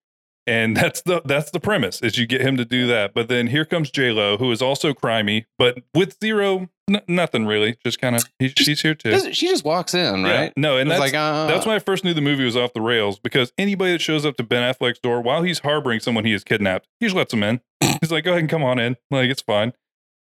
And 0.46 0.76
that's 0.76 1.00
the 1.02 1.22
that's 1.24 1.50
the 1.50 1.60
premise 1.60 2.02
is 2.02 2.18
you 2.18 2.26
get 2.26 2.40
him 2.42 2.56
to 2.58 2.64
do 2.64 2.86
that. 2.88 3.14
But 3.14 3.28
then 3.28 3.46
here 3.46 3.64
comes 3.64 3.90
J 3.90 4.10
Lo, 4.10 4.36
who 4.36 4.50
is 4.52 4.60
also 4.60 4.92
crimey, 4.92 5.46
but 5.58 5.78
with 5.94 6.18
zero 6.22 6.68
n- 6.88 7.00
nothing 7.08 7.46
really. 7.46 7.76
Just 7.82 7.98
kind 8.00 8.14
of 8.16 8.24
she's 8.56 8.82
here 8.82 8.94
too. 8.94 9.32
She 9.32 9.48
just 9.48 9.64
walks 9.64 9.94
in, 9.94 10.20
Yeah. 10.24 10.40
right? 10.40 10.52
No, 10.56 10.76
and 10.76 10.90
It's 10.90 10.98
that's 11.00 11.12
like 11.12 11.18
uh, 11.18 11.46
that's 11.46 11.64
when 11.64 11.74
I 11.74 11.78
first 11.78 12.04
knew 12.04 12.12
the 12.12 12.20
movie 12.20 12.44
was 12.44 12.56
off 12.58 12.74
the 12.74 12.82
rails 12.82 13.18
because 13.18 13.52
anybody 13.56 13.92
that 13.92 14.00
shows 14.02 14.26
up 14.26 14.36
to 14.36 14.42
Ben 14.42 14.62
Affleck's 14.74 14.98
door 14.98 15.20
while 15.22 15.42
he's 15.42 15.60
harboring 15.60 16.00
someone 16.00 16.24
he 16.26 16.32
has 16.32 16.44
kidnapped, 16.44 16.88
he 17.00 17.06
just 17.06 17.16
lets 17.16 17.30
them 17.30 17.42
in. 17.42 17.60
He's 18.00 18.10
like, 18.12 18.24
go 18.24 18.32
ahead 18.32 18.40
and 18.40 18.50
come 18.50 18.62
on 18.62 18.78
in. 18.78 18.96
Like, 19.10 19.30
it's 19.30 19.40
fine. 19.42 19.72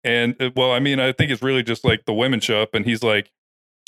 And 0.04 0.40
uh, 0.40 0.50
well, 0.54 0.70
I 0.70 0.78
mean, 0.80 1.00
I 1.00 1.10
think 1.12 1.32
it's 1.32 1.42
really 1.42 1.62
just 1.64 1.84
like 1.84 2.04
the 2.04 2.12
women 2.14 2.38
show 2.38 2.60
up 2.62 2.74
and 2.74 2.84
he's 2.84 3.02
like, 3.02 3.32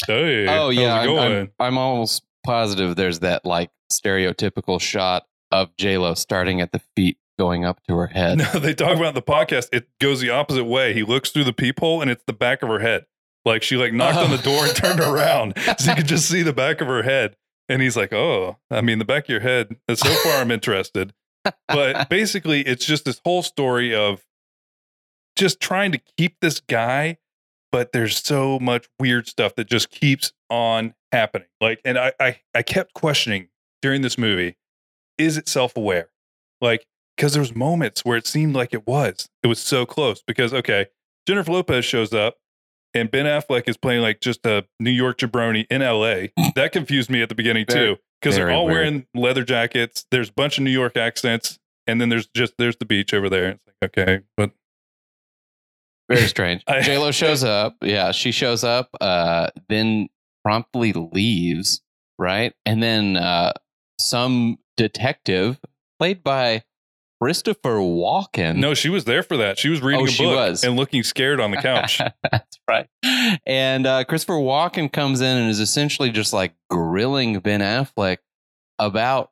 hey, 0.06 0.46
Oh 0.48 0.70
yeah, 0.70 0.96
how's 0.96 1.06
it 1.06 1.10
I'm. 1.20 1.32
I'm, 1.32 1.50
I'm 1.60 1.78
almost 1.78 2.24
positive 2.44 2.96
there's 2.96 3.20
that 3.20 3.44
like 3.44 3.70
stereotypical 3.92 4.80
shot 4.80 5.26
of 5.50 5.76
J 5.76 5.98
Lo 5.98 6.14
starting 6.14 6.60
at 6.60 6.72
the 6.72 6.80
feet, 6.94 7.18
going 7.38 7.64
up 7.64 7.82
to 7.88 7.96
her 7.96 8.08
head. 8.08 8.38
No, 8.54 8.60
they 8.60 8.74
talk 8.74 8.96
about 8.96 9.14
the 9.14 9.22
podcast. 9.22 9.68
It 9.72 9.88
goes 10.00 10.20
the 10.20 10.30
opposite 10.30 10.64
way. 10.64 10.92
He 10.92 11.02
looks 11.02 11.30
through 11.30 11.44
the 11.44 11.52
peephole 11.52 12.02
and 12.02 12.10
it's 12.10 12.24
the 12.26 12.32
back 12.32 12.62
of 12.62 12.68
her 12.68 12.80
head. 12.80 13.06
Like 13.44 13.62
she 13.62 13.76
like 13.76 13.92
knocked 13.92 14.18
on 14.18 14.30
the 14.30 14.42
door 14.42 14.66
and 14.66 14.74
turned 14.76 15.00
around 15.00 15.54
so 15.78 15.90
you 15.90 15.96
could 15.96 16.08
just 16.08 16.28
see 16.28 16.42
the 16.42 16.52
back 16.52 16.80
of 16.80 16.88
her 16.88 17.02
head. 17.02 17.36
And 17.68 17.82
he's 17.82 17.96
like, 17.96 18.12
"Oh, 18.12 18.58
I 18.70 18.80
mean, 18.80 18.98
the 18.98 19.04
back 19.04 19.24
of 19.24 19.28
your 19.28 19.40
head. 19.40 19.76
Uh, 19.88 19.96
so 19.96 20.08
far, 20.08 20.40
I'm 20.40 20.50
interested." 20.50 21.12
But 21.68 22.08
basically, 22.10 22.60
it's 22.62 22.84
just 22.84 23.04
this 23.04 23.20
whole 23.24 23.42
story 23.42 23.94
of 23.94 24.24
just 25.36 25.60
trying 25.60 25.92
to 25.92 26.00
keep 26.16 26.36
this 26.40 26.60
guy, 26.60 27.18
but 27.72 27.92
there's 27.92 28.18
so 28.24 28.58
much 28.60 28.88
weird 29.00 29.28
stuff 29.28 29.54
that 29.56 29.68
just 29.68 29.90
keeps 29.90 30.32
on 30.48 30.94
happening. 31.12 31.48
Like, 31.60 31.80
and 31.84 31.98
I 31.98 32.12
I, 32.20 32.40
I 32.54 32.62
kept 32.62 32.94
questioning 32.94 33.48
during 33.82 34.02
this 34.02 34.16
movie, 34.16 34.56
is 35.18 35.36
it 35.36 35.48
self 35.48 35.76
aware? 35.76 36.08
Like, 36.60 36.86
because 37.16 37.32
there 37.32 37.40
was 37.40 37.54
moments 37.54 38.04
where 38.04 38.16
it 38.16 38.26
seemed 38.26 38.54
like 38.54 38.74
it 38.74 38.86
was. 38.86 39.28
It 39.42 39.46
was 39.46 39.58
so 39.58 39.86
close. 39.86 40.22
Because 40.26 40.52
okay, 40.52 40.86
Jennifer 41.26 41.52
Lopez 41.52 41.84
shows 41.84 42.12
up, 42.12 42.36
and 42.94 43.10
Ben 43.10 43.26
Affleck 43.26 43.68
is 43.68 43.76
playing 43.76 44.02
like 44.02 44.20
just 44.20 44.44
a 44.46 44.66
New 44.80 44.90
York 44.90 45.18
jabroni 45.18 45.66
in 45.70 45.82
L.A. 45.82 46.32
That 46.54 46.72
confused 46.72 47.10
me 47.10 47.22
at 47.22 47.28
the 47.28 47.34
beginning 47.34 47.66
too, 47.66 47.96
because 48.20 48.36
they're 48.36 48.50
all 48.50 48.66
weird. 48.66 48.74
wearing 48.74 49.06
leather 49.14 49.44
jackets. 49.44 50.06
There's 50.10 50.30
a 50.30 50.32
bunch 50.32 50.58
of 50.58 50.64
New 50.64 50.70
York 50.70 50.96
accents, 50.96 51.58
and 51.86 52.00
then 52.00 52.08
there's 52.08 52.26
just 52.34 52.54
there's 52.58 52.76
the 52.76 52.86
beach 52.86 53.12
over 53.12 53.28
there. 53.28 53.50
It's 53.50 53.60
like 53.66 53.98
okay, 53.98 54.20
but 54.36 54.50
Very 56.08 56.26
strange. 56.28 56.64
J 56.82 56.98
Lo 56.98 57.10
shows 57.12 57.44
up. 57.44 57.76
Yeah, 57.82 58.12
she 58.12 58.30
shows 58.32 58.64
up. 58.64 58.90
Uh, 59.00 59.48
then 59.68 60.08
promptly 60.44 60.92
leaves. 60.92 61.82
Right, 62.18 62.54
and 62.64 62.82
then 62.82 63.16
uh, 63.18 63.52
some 64.00 64.56
detective 64.76 65.58
played 65.98 66.22
by 66.22 66.62
Christopher 67.20 67.76
Walken. 67.78 68.56
no, 68.56 68.74
she 68.74 68.90
was 68.90 69.04
there 69.04 69.22
for 69.22 69.36
that. 69.38 69.58
She 69.58 69.68
was 69.70 69.80
reading 69.80 70.02
Oh, 70.02 70.04
a 70.04 70.08
she 70.08 70.24
book 70.24 70.36
was. 70.36 70.64
and 70.64 70.76
looking 70.76 71.02
scared 71.02 71.40
on 71.40 71.50
the 71.50 71.56
couch. 71.56 71.98
That's 72.30 72.58
right. 72.68 72.86
And 73.46 73.86
uh, 73.86 74.04
Christopher 74.04 74.34
Walken 74.34 74.92
comes 74.92 75.20
in 75.22 75.36
and 75.36 75.48
is 75.48 75.58
essentially 75.60 76.10
just 76.10 76.32
like 76.34 76.54
grilling 76.68 77.38
Ben 77.40 77.60
Affleck 77.60 78.18
about, 78.78 79.30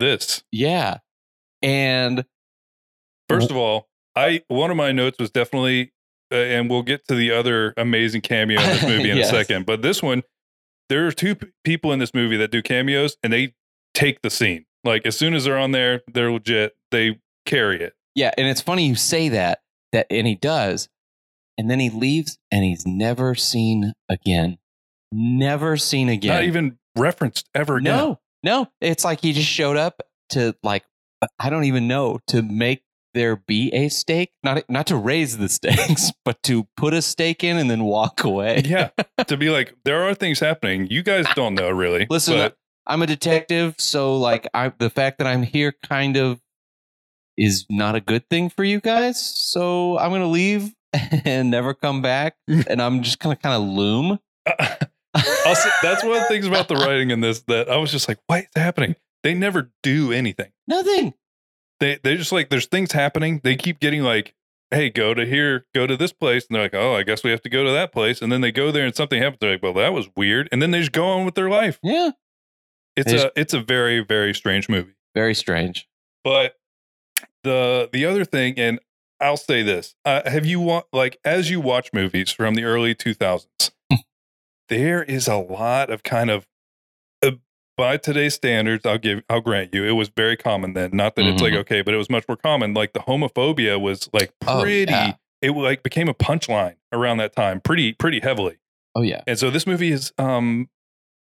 this 0.00 0.42
yeah. 0.52 0.98
And 1.62 2.24
First 3.28 3.50
of 3.50 3.56
all, 3.58 3.88
I 4.16 4.42
one 4.48 4.70
of 4.70 4.76
my 4.78 4.90
notes 4.92 5.18
was 5.18 5.30
definitely, 5.30 5.92
uh, 6.32 6.36
and 6.36 6.70
we'll 6.70 6.82
get 6.82 7.06
to 7.08 7.14
the 7.14 7.30
other 7.32 7.74
amazing 7.76 8.22
cameo 8.22 8.58
in 8.60 8.66
this 8.68 8.82
movie 8.88 9.10
in 9.10 9.18
Yes. 9.18 9.28
a 9.28 9.32
second. 9.32 9.66
But 9.66 9.82
this 9.82 10.02
one, 10.02 10.22
there 10.88 11.06
are 11.06 11.12
two 11.12 11.34
p- 11.34 11.48
people 11.62 11.92
in 11.92 11.98
this 11.98 12.14
movie 12.14 12.38
that 12.38 12.50
do 12.50 12.62
cameos, 12.62 13.18
and 13.22 13.32
they 13.34 13.54
take 13.92 14.22
the 14.22 14.30
scene. 14.30 14.64
Like 14.88 15.06
as 15.06 15.16
soon 15.16 15.34
as 15.34 15.44
they're 15.44 15.58
on 15.58 15.72
there, 15.72 16.02
they're 16.12 16.32
legit. 16.32 16.76
they 16.90 17.20
carry 17.44 17.80
it. 17.82 17.94
Yeah, 18.14 18.32
and 18.36 18.46
it's 18.48 18.60
funny 18.60 18.86
you 18.86 18.94
say 18.96 19.28
that. 19.28 19.60
That 19.92 20.06
and 20.10 20.26
he 20.26 20.34
does, 20.34 20.88
and 21.56 21.70
then 21.70 21.80
he 21.80 21.88
leaves, 21.88 22.38
and 22.50 22.64
he's 22.64 22.86
never 22.86 23.34
seen 23.34 23.92
again. 24.08 24.58
Never 25.12 25.76
seen 25.76 26.08
again. 26.08 26.34
Not 26.34 26.44
even 26.44 26.78
referenced 26.96 27.48
ever 27.54 27.76
again. 27.76 27.96
No, 27.96 28.20
no. 28.42 28.68
It's 28.80 29.04
like 29.04 29.20
he 29.22 29.32
just 29.32 29.48
showed 29.48 29.76
up 29.76 30.02
to 30.30 30.54
like 30.62 30.84
I 31.38 31.48
don't 31.48 31.64
even 31.64 31.88
know 31.88 32.18
to 32.28 32.42
make 32.42 32.82
there 33.14 33.36
be 33.36 33.72
a 33.72 33.88
stake, 33.88 34.30
not 34.42 34.62
not 34.68 34.86
to 34.88 34.96
raise 34.96 35.38
the 35.38 35.48
stakes, 35.48 36.12
but 36.24 36.42
to 36.44 36.66
put 36.76 36.92
a 36.94 37.00
stake 37.02 37.42
in 37.42 37.56
and 37.56 37.70
then 37.70 37.84
walk 37.84 38.24
away. 38.24 38.62
yeah, 38.64 38.90
to 39.26 39.36
be 39.36 39.48
like 39.48 39.74
there 39.84 40.02
are 40.02 40.14
things 40.14 40.40
happening. 40.40 40.86
You 40.90 41.02
guys 41.02 41.26
don't 41.34 41.54
know 41.54 41.70
really. 41.70 42.06
Listen, 42.10 42.36
but 42.36 42.56
I'm 42.88 43.02
a 43.02 43.06
detective, 43.06 43.74
so 43.78 44.16
like 44.16 44.48
I 44.54 44.72
the 44.78 44.90
fact 44.90 45.18
that 45.18 45.26
I'm 45.26 45.42
here 45.42 45.74
kind 45.86 46.16
of 46.16 46.40
is 47.36 47.66
not 47.70 47.94
a 47.94 48.00
good 48.00 48.28
thing 48.28 48.48
for 48.50 48.64
you 48.64 48.80
guys. 48.80 49.20
So 49.20 49.98
I'm 49.98 50.10
gonna 50.10 50.26
leave 50.26 50.72
and 51.24 51.50
never 51.50 51.74
come 51.74 52.02
back, 52.02 52.36
and 52.48 52.80
I'm 52.80 53.02
just 53.02 53.18
gonna 53.18 53.36
kind 53.36 53.54
of 53.54 53.68
loom. 53.68 54.18
also, 55.46 55.68
that's 55.82 56.02
one 56.02 56.16
of 56.16 56.22
the 56.22 56.28
things 56.28 56.46
about 56.46 56.68
the 56.68 56.76
writing 56.76 57.10
in 57.10 57.20
this 57.20 57.42
that 57.48 57.70
I 57.70 57.76
was 57.76 57.92
just 57.92 58.08
like, 58.08 58.18
what 58.26 58.40
is 58.40 58.48
happening? 58.56 58.96
They 59.22 59.34
never 59.34 59.70
do 59.82 60.12
anything. 60.12 60.50
Nothing. 60.66 61.14
They 61.80 61.98
they 62.02 62.16
just 62.16 62.32
like 62.32 62.48
there's 62.48 62.66
things 62.66 62.92
happening. 62.92 63.40
They 63.44 63.56
keep 63.56 63.80
getting 63.80 64.02
like, 64.02 64.34
hey, 64.70 64.90
go 64.90 65.14
to 65.14 65.26
here, 65.26 65.66
go 65.74 65.86
to 65.86 65.96
this 65.96 66.12
place, 66.12 66.46
and 66.48 66.56
they're 66.56 66.64
like, 66.64 66.74
oh, 66.74 66.94
I 66.94 67.02
guess 67.02 67.22
we 67.22 67.30
have 67.30 67.42
to 67.42 67.50
go 67.50 67.64
to 67.64 67.70
that 67.70 67.92
place, 67.92 68.22
and 68.22 68.32
then 68.32 68.40
they 68.40 68.52
go 68.52 68.72
there 68.72 68.86
and 68.86 68.96
something 68.96 69.20
happens. 69.20 69.38
They're 69.40 69.52
like, 69.52 69.62
well, 69.62 69.74
that 69.74 69.92
was 69.92 70.08
weird, 70.16 70.48
and 70.50 70.62
then 70.62 70.70
they 70.70 70.80
just 70.80 70.92
go 70.92 71.06
on 71.06 71.24
with 71.24 71.34
their 71.34 71.50
life. 71.50 71.78
Yeah. 71.82 72.12
It's 72.98 73.12
a 73.24 73.32
it's 73.36 73.54
a 73.54 73.60
very 73.60 74.00
very 74.00 74.34
strange 74.34 74.68
movie. 74.68 74.94
Very 75.14 75.34
strange. 75.34 75.88
But 76.24 76.56
the 77.44 77.88
the 77.92 78.04
other 78.06 78.24
thing, 78.24 78.58
and 78.58 78.78
I'll 79.20 79.36
say 79.36 79.62
this: 79.62 79.94
uh, 80.04 80.28
Have 80.28 80.46
you 80.46 80.60
wa- 80.60 80.82
like 80.92 81.18
as 81.24 81.50
you 81.50 81.60
watch 81.60 81.90
movies 81.92 82.30
from 82.32 82.54
the 82.54 82.64
early 82.64 82.94
two 82.94 83.14
thousands, 83.14 83.70
there 84.68 85.02
is 85.02 85.28
a 85.28 85.36
lot 85.36 85.90
of 85.90 86.02
kind 86.02 86.30
of 86.30 86.46
uh, 87.24 87.32
by 87.76 87.96
today's 87.96 88.34
standards. 88.34 88.84
I'll 88.84 88.98
give 88.98 89.22
I'll 89.28 89.40
grant 89.40 89.72
you, 89.74 89.84
it 89.84 89.92
was 89.92 90.08
very 90.08 90.36
common 90.36 90.74
then. 90.74 90.90
Not 90.92 91.16
that 91.16 91.26
it's 91.26 91.42
like 91.42 91.52
Mhm. 91.54 91.58
okay, 91.60 91.82
but 91.82 91.94
it 91.94 91.96
was 91.98 92.10
much 92.10 92.26
more 92.28 92.36
common. 92.36 92.74
Like 92.74 92.92
the 92.92 93.00
homophobia 93.00 93.80
was 93.80 94.08
like 94.12 94.32
Oh, 94.46 94.62
pretty. 94.62 94.92
yeah. 94.92 95.14
It 95.40 95.50
like 95.52 95.82
became 95.82 96.08
a 96.08 96.14
punchline 96.14 96.74
around 96.92 97.18
that 97.18 97.34
time, 97.34 97.60
pretty 97.60 97.92
pretty 97.92 98.20
heavily. 98.20 98.58
Oh 98.94 99.02
yeah. 99.02 99.22
And 99.26 99.38
so 99.38 99.50
this 99.50 99.66
movie 99.66 99.92
is 99.92 100.12
um 100.18 100.68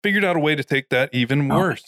figured 0.03 0.25
out 0.25 0.37
a 0.37 0.41
way 0.41 0.55
to 0.55 0.65
take 0.65 0.89
that 0.91 1.11
even 1.13 1.51
Oh, 1.51 1.59
worse. 1.59 1.85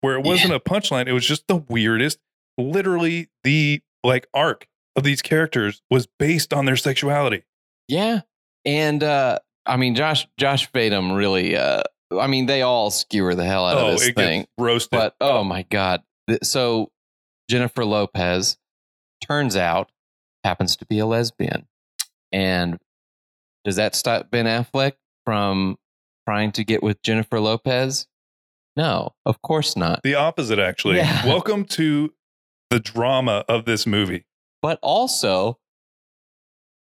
Where 0.00 0.14
it 0.14 0.24
wasn't 0.24 0.52
a 0.54 0.60
punchline, 0.60 1.06
it 1.06 1.12
was 1.12 1.26
just 1.26 1.46
the 1.48 1.56
weirdest. 1.56 2.18
Literally, 2.58 3.28
the 3.44 3.82
like 4.04 4.26
arc 4.32 4.66
of 4.94 5.02
these 5.02 5.20
characters 5.20 5.82
was 5.90 6.06
based 6.18 6.52
on 6.54 6.64
their 6.64 6.76
sexuality. 6.76 7.44
Yeah. 7.88 8.20
And 8.64 9.02
uh 9.02 9.38
I 9.66 9.76
mean 9.76 9.94
Josh 9.94 10.26
Josh 10.38 10.70
Fadem 10.70 11.16
really 11.16 11.56
uh 11.56 11.82
I 12.18 12.26
mean 12.28 12.46
they 12.46 12.62
all 12.62 12.90
skewer 12.90 13.34
the 13.34 13.44
hell 13.44 13.66
out 13.66 13.78
oh, 13.78 13.86
of 13.88 13.98
this 13.98 14.08
it 14.08 14.16
thing. 14.16 14.46
roasted. 14.58 14.90
But 14.92 15.16
oh 15.20 15.44
my 15.44 15.62
god. 15.70 16.02
So 16.42 16.90
Jennifer 17.50 17.84
Lopez 17.84 18.56
turns 19.20 19.56
out 19.56 19.90
happens 20.44 20.76
to 20.76 20.86
be 20.86 20.98
a 20.98 21.06
lesbian. 21.06 21.66
And 22.32 22.78
does 23.64 23.76
that 23.76 23.94
stop 23.94 24.30
Ben 24.30 24.46
Affleck 24.46 24.92
from 25.24 25.76
trying 26.26 26.52
to 26.52 26.64
get 26.64 26.82
with 26.82 27.00
Jennifer 27.02 27.40
Lopez? 27.40 28.06
No, 28.76 29.14
of 29.24 29.40
course 29.42 29.76
not. 29.76 30.02
the 30.02 30.14
opposite, 30.14 30.58
actually. 30.58 30.96
Yeah. 30.96 31.24
Welcome 31.26 31.64
to 31.66 32.12
the 32.70 32.80
drama 32.80 33.44
of 33.48 33.64
this 33.64 33.86
movie. 33.86 34.26
But 34.60 34.78
also 34.82 35.58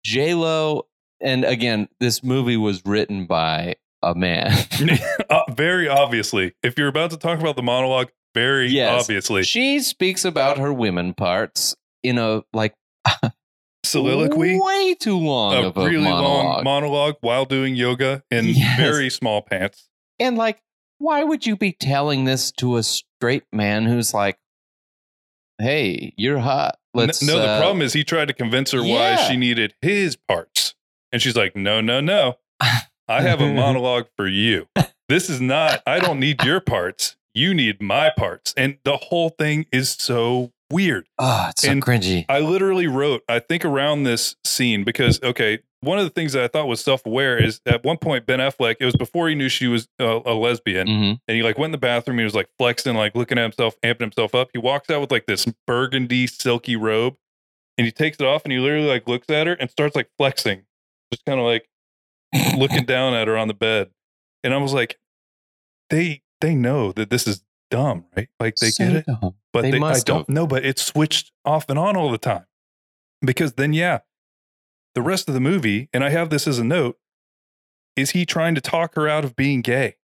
J 0.05 0.35
Lo 0.35 0.87
and 1.21 1.45
again, 1.45 1.89
this 2.01 2.23
movie 2.23 2.57
was 2.57 2.83
written 2.85 3.27
by 3.27 3.77
a 4.03 4.15
man. 4.15 4.53
Uh, 5.31 5.41
very 5.53 5.89
obviously, 5.89 6.53
if 6.63 6.77
you're 6.79 6.87
about 6.89 7.11
to 7.11 7.17
talk 7.17 7.41
about 7.41 7.57
the 7.57 7.63
monologue, 7.63 8.11
very 8.35 8.69
Yes. 8.69 9.03
obviously, 9.03 9.43
she 9.43 9.81
speaks 9.81 10.25
about 10.25 10.59
her 10.59 10.73
women 10.73 11.13
parts 11.15 11.75
in 12.03 12.19
a 12.19 12.43
like 12.53 12.75
soliloquy. 13.95 14.59
way 14.61 14.95
too 14.95 15.19
long 15.19 15.55
A 15.55 15.69
of 15.69 15.77
a 15.77 15.85
really 15.85 16.05
monologue. 16.05 16.45
long 16.45 16.65
monologue 16.65 17.15
while 17.21 17.45
doing 17.45 17.75
yoga 17.75 18.23
in 18.31 18.47
Yes. 18.49 18.79
very 18.79 19.11
small 19.11 19.43
pants. 19.43 19.89
and 20.21 20.37
like, 20.37 20.61
why 20.99 21.25
would 21.25 21.45
you 21.47 21.57
be 21.57 21.73
telling 21.73 22.25
this 22.25 22.53
to 22.53 22.77
a 22.77 22.83
straight 22.83 23.45
man 23.53 23.85
who's 23.87 24.15
like, 24.15 24.39
"Hey, 25.59 26.13
you're 26.17 26.39
hot. 26.39 26.79
Let's." 26.95 27.23
no, 27.23 27.39
the 27.39 27.49
uh, 27.49 27.59
problem 27.59 27.83
is 27.83 27.93
he 27.93 28.05
tried 28.05 28.29
to 28.29 28.35
convince 28.35 28.71
her 28.73 28.83
why 28.83 29.17
she 29.29 29.37
needed 29.37 29.75
his 29.83 30.17
parts. 30.17 30.75
And 31.13 31.23
she's 31.23 31.37
like, 31.37 31.55
no, 31.55 31.81
no, 31.81 32.01
no. 32.01 32.39
I 32.61 33.21
have 33.23 33.41
a 33.41 33.53
monologue 33.53 34.07
for 34.17 34.27
you. 34.27 34.67
This 35.09 35.31
is 35.31 35.41
not, 35.41 35.81
I 35.87 36.01
don't 36.01 36.19
need 36.19 36.43
your 36.43 36.59
parts. 36.61 37.17
You 37.35 37.55
need 37.55 37.81
my 37.81 38.11
parts. 38.17 38.53
And 38.57 38.79
the 38.85 38.97
whole 38.97 39.29
thing 39.29 39.67
is 39.71 39.91
so 39.91 40.51
weird. 40.75 41.09
Oh, 41.19 41.47
it's 41.51 41.63
so 41.63 41.71
and 41.71 41.83
cringy. 41.83 42.25
I 42.29 42.41
literally 42.41 42.87
wrote, 42.87 43.23
I 43.29 43.39
think 43.39 43.65
around 43.65 44.03
this 44.05 44.37
scene, 44.45 44.85
because, 44.85 45.23
okay, 45.23 45.61
one 45.81 45.99
of 45.99 46.05
the 46.05 46.11
things 46.11 46.33
that 46.33 46.43
I 46.43 46.49
thought 46.49 46.67
was 46.67 46.83
self 46.83 47.05
aware 47.07 47.37
is 47.43 47.61
at 47.67 47.85
one 47.85 47.99
point, 47.99 48.27
Ben 48.27 48.41
Affleck, 48.41 48.77
it 48.81 48.85
was 48.85 48.97
before 48.97 49.29
he 49.29 49.35
knew 49.35 49.49
she 49.49 49.67
was 49.67 49.87
a, 49.99 50.21
a 50.27 50.35
lesbian. 50.35 50.87
hmm 50.87 51.13
And 51.29 51.37
he 51.37 51.43
like 51.43 51.57
went 51.59 51.67
in 51.69 51.73
the 51.73 51.79
bathroom. 51.79 52.19
He 52.19 52.25
was 52.25 52.35
like 52.35 52.49
flexing, 52.59 52.97
like 52.97 53.15
looking 53.15 53.39
at 53.39 53.43
himself, 53.43 53.81
amping 53.83 54.01
himself 54.01 54.35
up. 54.35 54.49
He 54.53 54.59
walks 54.59 54.91
out 54.91 55.01
with 55.01 55.11
like 55.11 55.27
this 55.27 55.47
burgundy 55.67 56.27
silky 56.27 56.77
robe, 56.77 57.17
and 57.79 57.85
he 57.85 57.93
takes 57.93 58.19
it 58.19 58.27
off, 58.27 58.45
and 58.45 58.53
he 58.53 58.59
literally 58.59 58.89
like 58.89 59.07
looks 59.09 59.29
at 59.31 59.47
her 59.47 59.55
and 59.55 59.71
starts 59.71 59.95
like 59.95 60.09
flexing, 60.19 60.63
just 61.13 61.25
kind 61.25 61.39
of 61.39 61.47
like 61.47 61.69
looking 62.57 62.85
down 62.87 63.15
at 63.15 63.29
her 63.29 63.37
on 63.37 63.49
the 63.49 63.55
bed. 63.55 63.91
And 64.43 64.53
I 64.55 64.57
was 64.59 64.73
like, 64.73 64.99
they 65.91 66.23
they 66.41 66.55
know 66.55 66.93
that 66.93 67.11
this 67.11 67.27
is 67.27 67.43
dumb, 67.77 68.05
right? 68.17 68.29
Like 68.41 68.57
they 68.57 68.71
So 68.71 68.85
get 68.85 68.97
it, 68.97 69.07
dumb. 69.07 69.35
but 69.53 69.63
They 69.63 69.71
they, 69.73 69.79
I 69.81 70.01
don't 70.01 70.29
know. 70.29 70.47
But 70.47 70.65
it's 70.65 70.83
switched 70.83 71.33
off 71.45 71.67
and 71.69 71.79
on 71.79 71.97
all 71.97 72.11
the 72.11 72.19
time 72.19 72.47
because 73.21 73.55
then 73.55 73.73
yeah, 73.73 74.01
the 74.95 75.03
rest 75.03 75.29
of 75.29 75.35
the 75.35 75.41
movie, 75.41 75.89
and 75.93 76.05
I 76.05 76.11
have 76.11 76.31
this 76.31 76.47
as 76.47 76.59
a 76.59 76.65
note, 76.65 76.99
is 77.97 78.11
he 78.11 78.25
trying 78.27 78.55
to 78.55 78.61
talk 78.61 78.95
her 78.95 79.09
out 79.09 79.25
of 79.25 79.35
being 79.37 79.61
gay? 79.61 79.97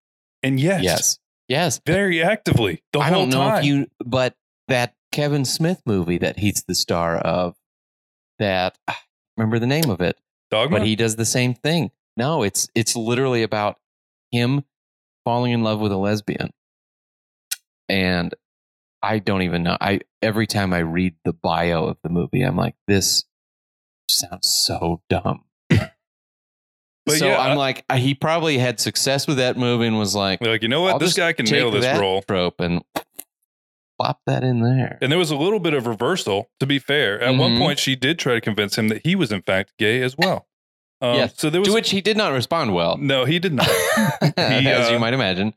And 0.43 0.59
yes, 0.59 0.83
Yes, 0.83 1.19
yes. 1.47 1.81
very 1.85 2.21
actively 2.21 2.83
the 2.93 2.99
I 2.99 3.09
whole 3.09 3.21
don't 3.21 3.29
know 3.29 3.37
time. 3.49 3.59
if 3.59 3.65
you, 3.65 3.87
but 4.05 4.35
that 4.67 4.95
Kevin 5.11 5.45
Smith 5.45 5.81
movie 5.85 6.17
that 6.17 6.39
he's 6.39 6.63
the 6.67 6.75
star 6.75 7.17
of, 7.17 7.55
that 8.39 8.77
I 8.87 8.95
remember 9.37 9.59
the 9.59 9.67
name 9.67 9.89
of 9.89 10.01
it, 10.01 10.17
Dogma. 10.49 10.79
but 10.79 10.87
he 10.87 10.95
does 10.95 11.15
the 11.15 11.25
same 11.25 11.53
thing. 11.53 11.91
No, 12.17 12.43
it's 12.43 12.69
it's 12.75 12.95
literally 12.95 13.43
about 13.43 13.77
him 14.31 14.63
falling 15.25 15.51
in 15.51 15.63
love 15.63 15.79
with 15.79 15.91
a 15.91 15.97
lesbian, 15.97 16.51
and 17.91 18.33
I 19.03 19.19
don't 19.19 19.41
even 19.43 19.61
know. 19.63 19.77
I 19.81 19.99
every 20.21 20.47
time 20.47 20.73
I 20.73 20.79
read 20.79 21.15
the 21.25 21.33
bio 21.33 21.85
of 21.85 21.97
the 22.03 22.09
movie, 22.09 22.41
I'm 22.41 22.55
like, 22.55 22.75
this 22.87 23.23
sounds 24.09 24.47
so 24.65 25.01
dumb. 25.09 25.43
But 27.07 27.15
so 27.17 27.25
yeah, 27.27 27.39
I'm 27.39 27.51
I- 27.51 27.55
like, 27.55 27.83
he 27.95 28.13
probably 28.13 28.59
had 28.59 28.79
success 28.79 29.25
with 29.25 29.37
that 29.37 29.57
movie 29.57 29.87
and 29.87 29.97
was 29.97 30.13
like, 30.13 30.39
like, 30.39 30.61
you 30.61 30.67
know 30.67 30.81
what? 30.81 30.93
I'll 30.93 30.99
this 30.99 31.15
guy 31.15 31.33
can 31.33 31.45
nail 31.47 31.71
this 31.71 31.99
role. 31.99 32.21
trope 32.21 32.59
and 32.59 32.83
plop 33.99 34.21
that 34.27 34.43
in 34.43 34.61
there. 34.61 34.99
And 35.01 35.11
there 35.11 35.17
was 35.17 35.31
a 35.31 35.35
little 35.35 35.59
bit 35.59 35.73
of 35.73 35.87
reversal, 35.87 36.51
to 36.59 36.67
be 36.67 36.77
fair. 36.77 37.19
At 37.19 37.35
one 37.37 37.55
Mhm. 37.55 37.57
point, 37.57 37.79
she 37.79 37.95
did 37.95 38.19
try 38.19 38.35
to 38.35 38.41
convince 38.41 38.77
him 38.77 38.87
that 38.89 39.01
he 39.03 39.15
was, 39.15 39.31
in 39.31 39.41
fact, 39.41 39.73
gay 39.79 40.01
as 40.03 40.15
well. 40.15 40.47
Um, 41.01 41.15
Yes. 41.15 41.33
So 41.37 41.49
there 41.49 41.59
was. 41.61 41.69
to 41.69 41.73
which 41.73 41.89
he 41.89 42.01
did 42.01 42.17
not 42.17 42.33
respond 42.33 42.75
well, 42.75 42.97
no, 42.97 43.25
he 43.25 43.39
did 43.39 43.53
not. 43.53 43.67
as 44.37 44.89
uh, 44.89 44.93
you 44.93 44.99
might 44.99 45.15
imagine. 45.15 45.55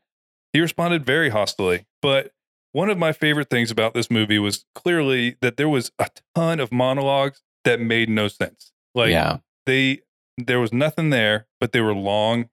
He 0.55 0.61
responded 0.61 1.05
very 1.05 1.31
hostily. 1.31 1.85
But 2.01 2.31
one 2.73 2.89
of 2.89 2.97
my 2.97 3.13
favorite 3.13 3.51
things 3.51 3.71
about 3.71 3.93
this 3.93 4.11
movie 4.11 4.39
was 4.39 4.65
clearly 4.75 5.37
that 5.43 5.59
there 5.59 5.69
was 5.69 5.93
a 5.99 6.09
ton 6.35 6.61
of 6.61 6.73
monologues 6.73 7.43
that 7.65 7.81
made 7.81 8.09
no 8.09 8.29
sense. 8.29 8.73
Like 8.95 9.11
yeah, 9.11 9.39
they, 9.67 10.01
there 10.39 10.61
was 10.61 10.73
nothing 10.73 11.11
there, 11.11 11.47
but 11.61 11.73
they 11.73 11.81
were 11.81 11.95
long, 11.95 12.49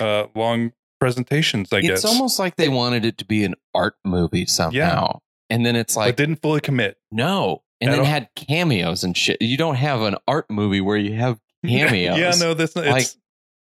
uh, 0.00 0.26
long 0.34 0.72
presentations. 1.00 1.72
I 1.72 1.78
it's 1.78 1.88
guess, 1.88 2.04
it's 2.04 2.12
almost 2.12 2.38
like 2.38 2.56
they 2.56 2.68
wanted 2.68 3.04
it 3.06 3.18
to 3.18 3.24
be 3.24 3.44
an 3.44 3.54
art 3.74 3.94
movie 4.04 4.44
somehow, 4.44 4.72
yeah. 4.72 5.12
and 5.48 5.64
then 5.64 5.74
it's 5.74 5.94
but 5.94 6.00
like 6.00 6.16
didn't 6.16 6.42
fully 6.42 6.60
commit. 6.60 6.98
no, 7.10 7.62
and 7.80 7.90
then 7.90 8.00
all. 8.00 8.04
had 8.04 8.28
cameos 8.36 9.04
and 9.04 9.16
shit. 9.16 9.40
You 9.40 9.56
don't 9.56 9.76
have 9.76 10.02
an 10.02 10.16
art 10.26 10.50
movie 10.50 10.82
where 10.82 10.98
you 10.98 11.14
have 11.14 11.40
cameos. 11.66 12.18
yeah, 12.18 12.32
no, 12.38 12.52
that's 12.52 12.76
not. 12.76 12.84
Like, 12.84 13.02
It's, 13.04 13.16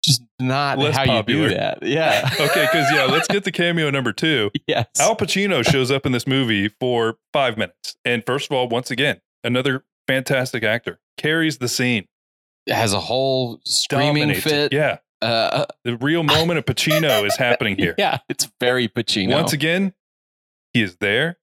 just 0.06 0.22
not 0.40 0.78
Less 0.78 0.96
how 0.96 1.06
popular. 1.06 1.44
you 1.44 1.50
do 1.50 1.56
that. 1.56 1.80
Yeah. 1.84 2.30
okay, 2.40 2.68
because 2.72 2.88
yeah, 2.94 3.06
let's 3.06 3.28
get 3.28 3.44
the 3.44 3.52
cameo 3.52 3.90
number 3.90 4.14
two. 4.14 4.52
yes. 4.68 4.88
Al 5.00 5.16
Pacino 5.16 5.64
shows 5.70 5.92
up 5.92 6.06
in 6.06 6.12
this 6.12 6.28
movie 6.28 6.70
for 6.80 7.18
five 7.34 7.58
minutes. 7.58 7.96
And 8.06 8.24
first 8.26 8.50
of 8.50 8.56
all, 8.56 8.68
once 8.70 8.92
again, 8.92 9.20
another 9.44 9.84
fantastic 10.08 10.64
actor 10.64 11.00
carries 11.18 11.58
the 11.58 11.68
scene. 11.68 12.08
has 12.70 12.94
a 12.94 13.00
whole 13.00 13.60
screaming 13.66 14.24
dominates 14.30 14.44
fit. 14.44 14.74
Yeah. 14.74 14.98
Uh, 15.22 15.66
The 15.84 15.98
real 15.98 16.24
moment 16.24 16.60
of 16.60 16.66
Pacino 16.66 17.26
is 17.28 17.36
happening 17.38 17.78
here. 17.78 17.96
yeah, 17.98 18.20
it's 18.30 18.50
very 18.60 18.88
Pacino. 18.88 19.34
Once 19.34 19.54
again, 19.54 19.94
he 20.74 20.82
is 20.82 20.98
there 20.98 21.38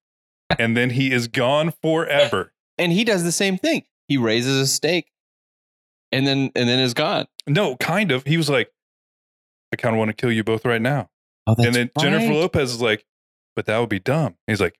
and 0.59 0.77
then 0.77 0.91
he 0.91 1.11
is 1.13 1.27
gone 1.27 1.73
forever. 1.83 2.53
and 2.79 2.93
he 2.93 3.03
does 3.03 3.25
the 3.25 3.33
same 3.33 3.57
thing. 3.57 3.85
He 4.09 4.19
raises 4.19 4.61
a 4.61 4.67
stake 4.67 5.11
and 6.13 6.27
then 6.27 6.53
and 6.55 6.69
then 6.69 6.79
is 6.79 6.93
gone. 6.95 7.27
No, 7.47 7.77
kind 7.77 8.13
of. 8.13 8.25
He 8.25 8.37
was 8.37 8.49
like, 8.49 8.71
I 9.73 9.77
kind 9.77 9.95
of 9.95 9.99
want 9.99 10.11
to 10.11 10.15
kill 10.15 10.33
you 10.33 10.45
both 10.45 10.65
right 10.65 10.83
now. 10.83 11.11
Oh, 11.47 11.55
that's 11.57 11.67
and 11.67 11.75
then 11.75 11.91
Jennifer. 11.99 12.33
Lopez 12.33 12.75
is 12.75 12.81
like, 12.81 13.05
but 13.57 13.67
that 13.67 13.79
would 13.79 13.89
be 13.89 13.99
dumb. 13.99 14.37
He's 14.47 14.61
like, 14.61 14.79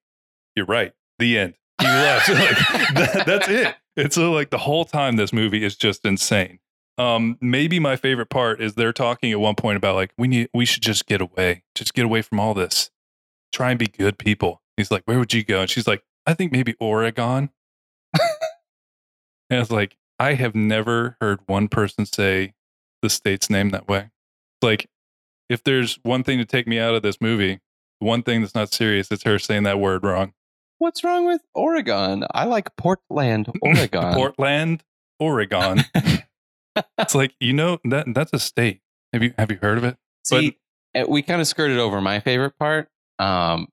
you're 0.55 0.67
right. 0.67 0.93
The 1.19 1.39
end. 1.39 1.55
He 1.81 1.87
left. 1.87 2.29
like, 2.29 2.95
that, 2.95 3.25
that's 3.27 3.49
it. 3.49 3.75
It's 3.97 4.15
so 4.15 4.33
like 4.33 4.51
the 4.51 4.59
whole 4.59 4.85
time 4.85 5.17
this 5.17 5.33
movie 5.33 5.65
is 5.65 5.77
just 5.77 6.05
insane. 6.05 6.59
Um, 6.99 7.39
maybe 7.41 7.79
my 7.79 7.97
favorite 7.97 8.31
part 8.31 8.61
is 8.61 8.75
they're 8.75 8.93
talking 8.93 9.33
at 9.33 9.41
one 9.41 9.55
point 9.55 9.77
about 9.77 9.95
like 9.95 10.13
we 10.19 10.29
need 10.29 10.49
we 10.55 10.65
should 10.65 10.83
just 10.83 11.07
get 11.07 11.21
away, 11.21 11.65
just 11.75 11.95
get 11.95 12.05
away 12.05 12.23
from 12.23 12.39
all 12.39 12.55
this. 12.55 12.91
Try 13.53 13.71
and 13.71 13.79
be 13.79 13.87
good 13.87 14.19
people. 14.19 14.63
He's 14.77 14.91
like, 14.91 15.03
where 15.05 15.19
would 15.19 15.35
you 15.35 15.45
go? 15.45 15.63
And 15.63 15.71
she's 15.71 15.87
like, 15.87 16.03
I 16.27 16.35
think 16.35 16.53
maybe 16.53 16.75
Oregon. 16.81 17.51
and 19.51 19.61
it's 19.61 19.71
like, 19.71 19.97
I 20.23 20.35
have 20.35 20.55
never 20.55 21.17
heard 21.21 21.41
one 21.47 21.67
person 21.67 22.07
say 22.07 22.55
the 23.03 23.11
state's 23.11 23.51
name 23.51 23.71
that 23.71 23.89
way. 23.89 24.11
Like, 24.63 24.89
if 25.49 25.65
there's 25.65 25.99
one 26.05 26.23
thing 26.23 26.39
to 26.39 26.45
take 26.45 26.69
me 26.69 26.79
out 26.79 26.95
of 26.95 27.03
this 27.03 27.21
movie, 27.21 27.59
one 27.99 28.23
thing 28.23 28.41
that's 28.41 28.55
not 28.55 28.73
serious, 28.73 29.11
it's 29.11 29.25
her 29.25 29.41
saying 29.41 29.65
that 29.65 29.81
word 29.81 30.05
wrong. 30.05 30.33
What's 30.79 31.03
wrong 31.03 31.27
with 31.27 31.41
Oregon? 31.57 32.25
I 32.33 32.45
like 32.45 32.75
Portland, 32.77 33.49
Oregon. 33.63 34.15
Portland, 34.15 34.85
Oregon. 35.19 35.81
it's 36.99 37.17
like 37.17 37.35
you 37.41 37.53
know 37.53 37.79
that 37.85 38.07
that's 38.15 38.33
a 38.33 38.39
state. 38.39 38.81
Have 39.13 39.25
you 39.25 39.35
have 39.37 39.51
you 39.51 39.59
heard 39.61 39.79
of 39.79 39.83
it? 39.85 39.97
See, 40.25 40.57
uh, 40.97 41.05
we 41.09 41.23
kind 41.23 41.41
of 41.41 41.49
skirted 41.49 41.79
over 41.79 42.01
my 42.01 42.21
favorite 42.21 42.57
part. 42.61 42.89
Um, 43.19 43.67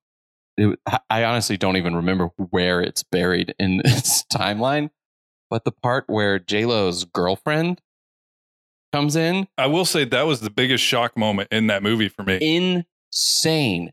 it, 0.58 0.80
I- 0.88 1.00
I 1.12 1.24
honestly 1.26 1.58
don't 1.58 1.78
even 1.78 1.96
remember 1.96 2.32
where 2.38 2.82
it's 2.82 3.04
buried 3.04 3.54
in 3.60 3.78
this 3.84 4.24
timeline, 4.34 4.90
but 5.50 5.64
the 5.66 5.72
part 5.72 6.06
where 6.08 6.40
J 6.40 6.66
Lo's 6.66 7.04
girlfriend 7.06 7.82
comes 8.94 9.16
in, 9.16 9.48
I 9.58 9.68
will 9.68 9.86
say 9.86 10.04
that 10.06 10.26
was 10.28 10.42
the 10.42 10.50
biggest 10.50 10.84
shock 10.84 11.18
moment 11.18 11.50
in 11.52 11.68
that 11.68 11.84
movie 11.84 12.10
for 12.10 12.24
me. 12.24 12.38
insane. 12.42 13.92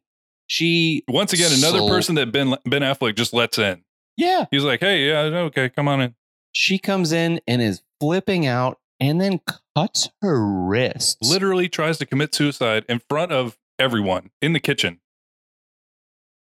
She 0.48 1.02
Once 1.08 1.32
again, 1.32 1.50
another 1.52 1.78
sold- 1.78 1.90
person 1.90 2.14
that 2.16 2.30
Ben 2.32 2.54
Ben 2.64 2.82
Affleck 2.82 3.16
just 3.16 3.32
lets 3.34 3.58
in. 3.58 3.82
yeah, 4.16 4.46
He's 4.50 4.62
like, 4.62 4.80
"Hey, 4.80 5.08
yeah, 5.08 5.18
okay, 5.46 5.68
come 5.68 5.88
on 5.88 6.00
in." 6.00 6.14
she 6.52 6.78
comes 6.78 7.12
in 7.12 7.40
and 7.46 7.60
is 7.60 7.82
flipping 8.00 8.46
out, 8.46 8.78
and 9.00 9.20
then 9.20 9.40
cuts 9.76 10.08
her 10.22 10.40
wrist. 10.42 11.18
Literally 11.22 11.68
tries 11.68 11.98
to 11.98 12.06
commit 12.06 12.34
suicide 12.34 12.84
in 12.88 13.00
front 13.10 13.32
of 13.32 13.58
everyone 13.78 14.30
in 14.40 14.52
the 14.54 14.60
kitchen. 14.60 15.00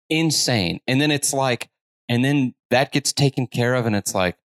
insane. 0.09 0.79
And 0.87 1.01
then 1.01 1.09
it's 1.09 1.33
like, 1.33 1.69
and 2.07 2.23
then 2.23 2.53
that 2.69 2.91
gets 2.91 3.11
taken 3.13 3.47
care 3.47 3.73
of, 3.73 3.85
and 3.87 3.95
it's 3.95 4.13
like, 4.13 4.37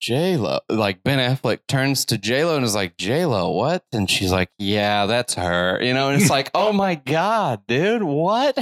J 0.00 0.36
Lo, 0.38 0.60
like 0.68 1.02
Ben 1.02 1.18
Affleck 1.18 1.60
turns 1.68 2.04
to 2.06 2.16
J 2.18 2.44
Lo 2.44 2.56
and 2.56 2.64
is 2.64 2.74
like, 2.74 2.96
J 2.96 3.26
Lo, 3.26 3.50
what? 3.50 3.84
And 3.92 4.08
she's 4.10 4.32
like, 4.32 4.48
Yeah, 4.58 5.06
that's 5.06 5.34
her. 5.34 5.82
You 5.82 5.92
know, 5.94 6.08
and 6.10 6.20
it's 6.20 6.30
like, 6.30 6.50
Oh 6.54 6.72
my 6.72 6.94
god, 6.94 7.66
dude, 7.66 8.02
what? 8.02 8.56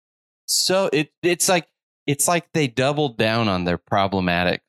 so 0.46 0.90
it 0.92 1.10
it's 1.22 1.48
like 1.48 1.66
it's 2.06 2.26
like 2.28 2.46
they 2.52 2.66
doubled 2.66 3.16
down 3.16 3.48
on 3.48 3.64
their 3.64 3.78
problematic 3.78 4.62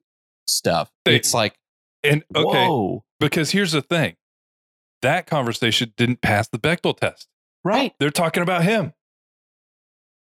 stuff. 0.47 0.91
They- 1.05 1.15
it's 1.15 1.33
like, 1.33 1.55
And 2.03 2.23
okay, 2.35 2.67
whoa, 2.67 3.03
because 3.19 3.51
here's 3.51 3.71
the 3.71 3.81
thing. 3.81 4.15
That 5.01 5.27
conversation 5.27 5.93
didn't 5.97 6.21
pass 6.21 6.47
the 6.47 6.57
Bechdel 6.59 6.97
test. 6.97 7.27
right? 7.63 7.93
They're 7.99 8.09
talking 8.11 8.43
about 8.43 8.63
him. 8.63 8.93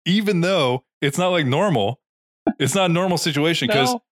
Even 0.05 0.41
though 0.41 0.84
it's 1.01 1.17
not 1.17 1.29
like 1.29 1.45
normal. 1.45 1.99
It's 2.60 2.75
not 2.75 2.89
a 2.89 2.93
normal 2.93 3.17
situation 3.17 3.67
because 3.69 3.93
No. 3.93 4.03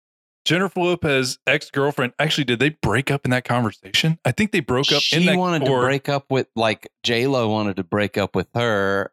Jennifer 0.45 0.79
Lopez 0.79 1.37
ex 1.45 1.69
girlfriend 1.69 2.13
actually 2.19 2.45
did 2.45 2.59
they 2.59 2.69
break 2.69 3.11
up 3.11 3.25
in 3.25 3.31
that 3.31 3.43
conversation? 3.43 4.17
I 4.25 4.31
think 4.31 4.51
they 4.51 4.59
broke 4.59 4.91
up 4.91 5.01
she 5.01 5.17
in 5.17 5.25
that. 5.27 5.37
wanted 5.37 5.65
to 5.65 5.71
break 5.79 6.09
up 6.09 6.25
with 6.29 6.47
like 6.55 6.89
J 7.03 7.27
Lo 7.27 7.49
wanted 7.49 7.75
to 7.77 7.83
break 7.83 8.17
up 8.17 8.35
with 8.35 8.47
her. 8.55 9.11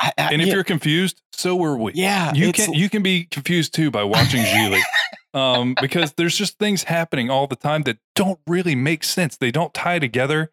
I- 0.00 0.12
I- 0.18 0.32
And 0.32 0.42
if 0.42 0.48
yeah, 0.48 0.54
you're 0.54 0.64
confused, 0.64 1.22
so 1.32 1.54
were 1.56 1.76
we. 1.76 1.92
yeah, 1.94 2.32
you 2.34 2.52
can 2.52 2.72
you 2.74 2.90
can 2.90 3.02
be 3.02 3.24
confused 3.24 3.72
too 3.74 3.90
by 3.90 4.02
watching 4.04 4.42
Gigli. 4.42 4.80
um, 5.34 5.74
because 5.80 6.12
there's 6.14 6.36
just 6.36 6.58
things 6.58 6.82
happening 6.84 7.30
all 7.30 7.46
the 7.46 7.56
time 7.56 7.82
that 7.84 7.98
don't 8.14 8.40
really 8.46 8.74
make 8.74 9.04
sense. 9.04 9.36
They 9.36 9.50
don't 9.52 9.72
tie 9.72 9.98
together. 10.00 10.50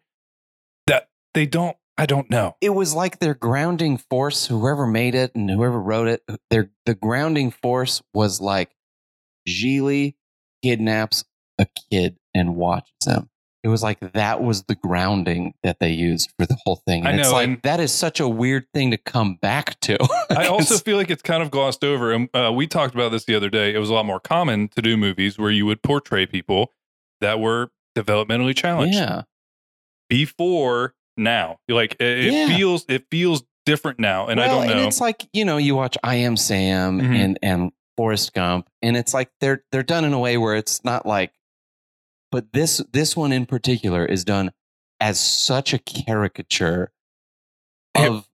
That 0.86 1.08
they 1.34 1.46
don't. 1.46 1.76
I 1.98 2.04
don't 2.04 2.28
know. 2.30 2.56
it 2.60 2.70
was 2.74 2.94
like 2.94 3.20
their 3.20 3.32
grounding 3.32 3.96
force 3.96 4.46
whoever 4.48 4.86
made 4.86 5.14
it 5.14 5.34
and 5.34 5.48
whoever 5.48 5.80
wrote 5.80 6.08
it 6.08 6.22
their 6.50 6.70
the 6.84 6.94
grounding 6.94 7.50
force 7.50 8.02
was 8.12 8.38
like 8.38 8.75
Gigli 9.48 10.14
kidnaps 10.62 11.24
a 11.58 11.66
kid 11.90 12.16
and 12.34 12.56
watches 12.56 12.92
him 13.06 13.28
it 13.62 13.68
was 13.68 13.82
like 13.82 13.98
that 14.12 14.42
was 14.42 14.62
the 14.64 14.74
grounding 14.76 15.52
that 15.64 15.80
they 15.80 15.90
used 15.90 16.30
for 16.38 16.46
the 16.46 16.56
whole 16.64 16.76
thing 16.86 17.04
and 17.04 17.16
I 17.16 17.18
it's 17.20 17.28
know, 17.28 17.32
like 17.34 17.48
and- 17.48 17.62
that 17.62 17.80
is 17.80 17.90
such 17.92 18.20
a 18.20 18.28
weird 18.28 18.66
thing 18.72 18.90
to 18.92 18.96
come 18.96 19.34
back 19.36 19.80
to 19.80 19.96
I 20.30 20.46
also 20.46 20.76
feel 20.78 20.96
like 20.96 21.10
it's 21.10 21.22
kind 21.22 21.42
of 21.42 21.50
glossed 21.50 21.82
over. 21.82 22.12
And 22.12 22.28
uh, 22.34 22.52
we 22.54 22.66
talked 22.66 22.94
about 22.94 23.10
this 23.10 23.24
the 23.24 23.34
other 23.34 23.48
day. 23.48 23.74
It 23.74 23.78
was 23.78 23.88
a 23.90 23.94
lot 23.94 24.04
more 24.06 24.20
common 24.20 24.68
to 24.76 24.82
do 24.82 24.96
movies 24.96 25.38
where 25.38 25.50
you 25.50 25.66
would 25.66 25.82
portray 25.82 26.26
people 26.26 26.72
that 27.20 27.40
were 27.40 27.70
developmentally 27.96 28.54
challenged 28.56 28.94
yeah 28.98 29.22
before 30.08 30.94
now. 31.16 31.58
Like 31.68 31.94
it, 31.98 32.26
it 32.26 32.32
Yeah. 32.32 32.56
feels 32.56 32.84
it 32.88 33.06
feels 33.10 33.42
different 33.64 33.98
now, 33.98 34.26
and 34.28 34.40
I 34.40 34.46
don't 34.46 34.66
know. 34.66 34.72
And 34.72 34.80
it's 34.82 35.00
like 35.00 35.26
you 35.32 35.44
know, 35.44 35.56
you 35.56 35.74
watch 35.74 35.96
I 36.04 36.16
Am 36.16 36.36
Sam 36.36 37.00
Mhm. 37.00 37.16
and 37.16 37.38
and 37.42 37.72
Forrest 37.96 38.34
Gump, 38.34 38.68
and 38.82 38.96
it's 38.96 39.14
like 39.14 39.30
they're 39.40 39.64
they're 39.72 39.82
done 39.82 40.04
in 40.04 40.12
a 40.12 40.18
way 40.18 40.36
where 40.36 40.54
it's 40.54 40.84
not 40.84 41.06
like, 41.06 41.32
but 42.30 42.52
this 42.52 42.78
this 42.92 43.16
one 43.16 43.32
in 43.32 43.46
particular 43.46 44.04
is 44.04 44.24
done 44.24 44.52
as 45.00 45.20
such 45.20 45.74
a 45.74 45.78
caricature 45.78 46.90
of 47.94 48.28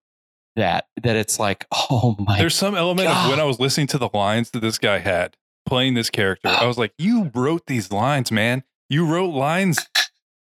that 0.57 0.87
that 1.03 1.17
it's 1.17 1.39
like, 1.39 1.67
oh 1.91 2.17
my, 2.19 2.39
There's 2.39 2.55
some 2.55 2.75
element 2.75 3.09
of 3.09 3.31
when 3.31 3.41
I 3.41 3.45
was 3.45 3.61
listening 3.61 3.87
to 3.89 3.99
the 3.99 4.11
lines 4.13 4.51
that 4.51 4.61
this 4.61 4.79
guy 4.79 4.99
had 4.99 5.37
playing 5.67 5.95
this 5.95 6.11
character. 6.11 6.49
I 6.49 6.67
was 6.67 6.79
like, 6.79 6.93
you 6.99 7.31
wrote 7.35 7.67
these 7.67 7.91
lines, 7.91 8.31
man. 8.31 8.65
You 8.89 9.07
wrote 9.07 9.33
lines 9.33 9.89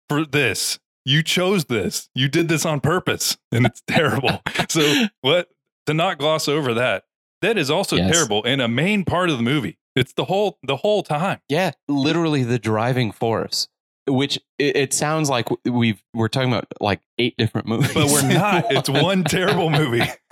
for 0.10 0.26
this. 0.26 0.80
You 1.06 1.24
chose 1.24 1.66
this. 1.66 2.10
You 2.16 2.28
did 2.28 2.48
this 2.48 2.66
on 2.66 2.80
purpose, 2.80 3.38
and 3.52 3.66
it's 3.66 3.82
terrible. 3.88 4.42
so 4.70 5.06
what 5.22 5.50
to 5.88 5.94
not 5.94 6.18
gloss 6.18 6.48
over 6.48 6.74
that? 6.76 7.04
That 7.42 7.58
is 7.58 7.70
also 7.72 7.96
Yes. 7.96 8.12
terrible 8.14 8.44
and 8.44 8.62
a 8.62 8.68
main 8.68 9.04
part 9.04 9.30
of 9.30 9.38
the 9.38 9.44
movie. 9.44 9.78
It's 9.96 10.14
the 10.14 10.26
whole 10.26 10.58
the 10.64 10.78
whole 10.78 11.04
time. 11.04 11.40
yeah, 11.50 11.72
literally 11.88 12.44
the 12.44 12.60
driving 12.60 13.12
force. 13.12 13.68
Which 14.08 14.38
it, 14.58 14.76
it 14.76 14.94
sounds 14.94 15.30
like 15.30 15.48
we've 15.66 16.02
we're 16.14 16.28
talking 16.28 16.50
about 16.52 16.66
like 16.80 17.02
eight 17.20 17.36
different 17.38 17.68
movies, 17.68 17.94
But 17.94 18.08
we're 18.08 18.28
not. 18.34 18.72
It's 18.72 18.90
one 18.90 19.24
terrible 19.24 19.70
movie. 19.70 20.02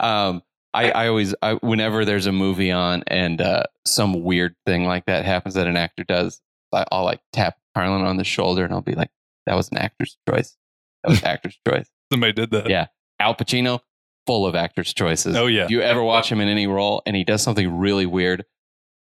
um, 0.00 0.42
I, 0.74 0.90
I 0.90 1.08
always, 1.08 1.34
I, 1.40 1.54
whenever 1.54 2.04
there's 2.04 2.26
a 2.26 2.32
movie 2.32 2.70
on 2.70 3.02
and 3.06 3.40
uh, 3.40 3.64
some 3.86 4.22
weird 4.22 4.54
thing 4.66 4.84
like 4.84 5.06
that 5.06 5.24
happens 5.24 5.54
that 5.54 5.66
an 5.66 5.76
actor 5.76 6.04
does, 6.04 6.40
I, 6.72 6.84
I'll 6.92 7.04
like 7.04 7.20
tap 7.32 7.56
Carlin 7.74 8.02
on 8.02 8.16
the 8.16 8.24
shoulder 8.24 8.64
and 8.64 8.72
I'll 8.72 8.80
be 8.82 8.94
like, 8.94 9.10
"That 9.46 9.54
was 9.54 9.70
an 9.70 9.78
actor's 9.78 10.16
choice. 10.28 10.56
That 11.04 11.10
was 11.10 11.22
actor's 11.22 11.58
choice." 11.66 11.88
Somebody 12.12 12.32
did 12.32 12.50
that. 12.50 12.68
Yeah. 12.68 12.86
Al 13.20 13.34
Pacino, 13.34 13.80
full 14.28 14.44
of 14.44 14.54
actor's 14.54 14.92
choices. 14.92 15.34
Oh 15.34 15.46
yeah. 15.46 15.64
If 15.64 15.70
you 15.70 15.80
ever 15.80 16.02
watch 16.02 16.30
him 16.30 16.38
in 16.38 16.48
any 16.48 16.66
role 16.66 17.00
and 17.06 17.16
he 17.16 17.24
does 17.24 17.42
something 17.42 17.78
really 17.78 18.04
weird, 18.04 18.44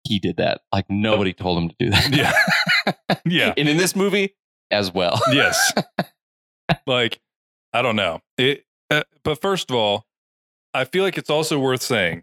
he 0.05 0.19
did 0.19 0.39
that. 0.39 0.63
Like 0.73 0.87
nobody 0.89 1.35
told 1.35 1.63
him 1.63 1.69
to 1.69 1.75
do 1.79 1.91
that. 1.91 2.17
Yeah. 2.17 3.17
yeah. 3.27 3.53
and 3.59 3.69
in 3.69 3.77
this 3.77 3.95
movie 3.95 4.35
as 4.71 4.93
well. 4.95 5.21
yes. 5.31 5.71
like, 6.87 7.21
I 7.75 7.83
don't 7.83 7.95
know. 7.95 8.21
It, 8.39 8.65
uh, 8.91 9.03
but 9.23 9.39
first 9.39 9.71
of 9.71 9.77
all, 9.77 10.07
I 10.73 10.87
feel 10.87 11.05
like 11.05 11.19
it's 11.19 11.29
also 11.29 11.59
worth 11.59 11.83
saying 11.83 12.23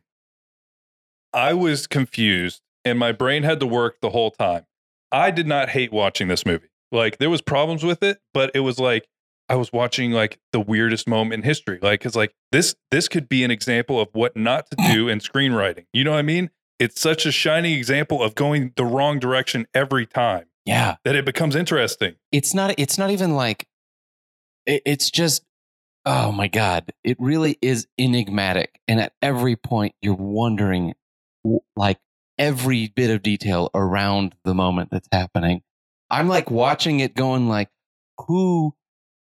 I 1.32 1.54
was 1.54 1.86
confused 1.86 2.64
and 2.84 2.98
my 2.98 3.12
brain 3.12 3.44
had 3.44 3.60
to 3.60 3.68
work 3.68 4.02
the 4.02 4.10
whole 4.10 4.32
time. 4.32 4.66
I 5.12 5.30
did 5.30 5.46
not 5.46 5.70
hate 5.70 5.94
watching 5.94 6.28
this 6.28 6.44
movie. 6.44 6.70
Like, 6.92 7.20
there 7.20 7.30
was 7.30 7.42
problems 7.42 7.84
with 7.84 8.02
it, 8.02 8.18
but 8.34 8.50
it 8.56 8.62
was 8.62 8.80
like 8.80 9.08
I 9.50 9.56
was 9.56 9.74
watching 9.74 10.12
like 10.12 10.40
the 10.54 10.60
weirdest 10.60 11.08
moment 11.08 11.34
in 11.34 11.44
history. 11.44 11.80
Like, 11.82 12.06
it's 12.06 12.16
like 12.16 12.34
this 12.52 12.76
this 12.92 13.08
could 13.08 13.28
be 13.28 13.44
an 13.44 13.52
example 13.52 14.00
of 14.00 14.10
what 14.14 14.38
not 14.38 14.70
to 14.72 14.78
do 14.94 15.08
in 15.10 15.20
screenwriting. 15.20 15.86
You 15.92 16.04
know 16.04 16.12
what 16.12 16.20
I 16.20 16.24
mean? 16.24 16.52
It's 16.78 17.02
such 17.02 17.26
a 17.26 17.32
shining 17.32 17.74
example 17.74 18.24
of 18.24 18.36
going 18.36 18.72
the 18.78 18.86
wrong 18.86 19.20
direction 19.20 19.68
every 19.74 20.06
time 20.06 20.46
yeah. 20.66 20.96
that 21.04 21.16
it 21.16 21.26
becomes 21.26 21.56
interesting. 21.56 22.16
it's 22.32 22.54
not 22.54 22.76
it's 22.78 22.98
not 22.98 23.10
even 23.10 23.36
like 23.36 23.68
it, 24.66 24.82
it's 24.86 25.10
just 25.10 25.44
oh 26.06 26.32
my 26.32 26.48
god 26.48 26.92
it 27.04 27.18
really 27.20 27.58
is 27.62 27.88
enigmatic 27.98 28.80
and 28.88 29.02
at 29.02 29.14
every 29.22 29.56
point 29.56 29.94
you're 30.02 30.16
wondering 30.16 30.94
like 31.76 32.00
every 32.38 32.88
bit 32.88 33.10
of 33.10 33.22
detail 33.22 33.70
around 33.74 34.34
the 34.46 34.54
moment 34.54 34.90
that's 34.92 35.10
happening 35.12 35.62
i'm 36.10 36.30
like 36.30 36.50
watching 36.50 37.02
it 37.02 37.16
going 37.16 37.50
like 37.50 37.70
who 38.28 38.74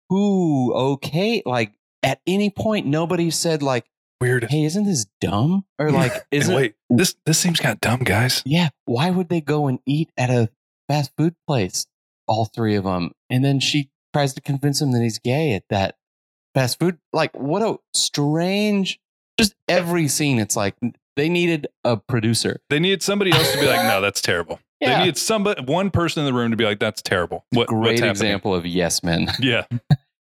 who 0.08 0.72
okay 0.74 1.42
like 1.44 1.72
at 2.02 2.20
any 2.26 2.50
point 2.50 2.86
nobody 2.86 3.30
said 3.30 3.62
like 3.62 3.86
weird. 4.20 4.44
hey, 4.44 4.64
isn't 4.64 4.84
this 4.84 5.06
dumb? 5.20 5.64
Or 5.78 5.90
like, 5.90 6.12
is 6.30 6.48
it? 6.48 6.54
wait, 6.54 6.74
this 6.90 7.16
this 7.24 7.38
seems 7.38 7.60
kind 7.60 7.74
of 7.74 7.80
dumb, 7.80 8.00
guys. 8.00 8.42
Yeah, 8.44 8.70
why 8.84 9.10
would 9.10 9.28
they 9.28 9.40
go 9.40 9.66
and 9.66 9.78
eat 9.86 10.10
at 10.16 10.30
a 10.30 10.50
fast 10.88 11.12
food 11.16 11.34
place? 11.46 11.86
All 12.28 12.44
three 12.44 12.74
of 12.74 12.84
them, 12.84 13.12
and 13.30 13.44
then 13.44 13.60
she 13.60 13.90
tries 14.12 14.34
to 14.34 14.40
convince 14.40 14.80
him 14.80 14.92
that 14.92 15.02
he's 15.02 15.18
gay 15.18 15.54
at 15.54 15.64
that 15.70 15.96
fast 16.54 16.78
food. 16.80 16.98
Like, 17.12 17.34
what 17.36 17.62
a 17.62 17.78
strange! 17.94 18.98
Just 19.38 19.54
every 19.68 20.08
scene, 20.08 20.38
it's 20.40 20.56
like 20.56 20.74
they 21.14 21.28
needed 21.28 21.68
a 21.84 21.96
producer. 21.96 22.60
They 22.68 22.80
needed 22.80 23.02
somebody 23.02 23.32
else 23.32 23.52
to 23.52 23.60
be 23.60 23.66
like, 23.66 23.86
no, 23.86 24.00
that's 24.00 24.20
terrible. 24.20 24.58
They 24.80 24.88
Yeah. 24.88 24.98
needed 25.00 25.16
somebody, 25.18 25.62
one 25.62 25.90
person 25.90 26.20
in 26.20 26.26
the 26.26 26.38
room 26.38 26.50
to 26.50 26.56
be 26.56 26.64
like, 26.64 26.78
that's 26.78 27.00
terrible. 27.02 27.46
What, 27.50 27.70
what's 27.70 27.72
Great 27.72 27.92
happening? 28.00 28.10
example 28.10 28.54
of 28.54 28.66
yes 28.66 29.02
men. 29.02 29.28
Yeah. 29.40 29.64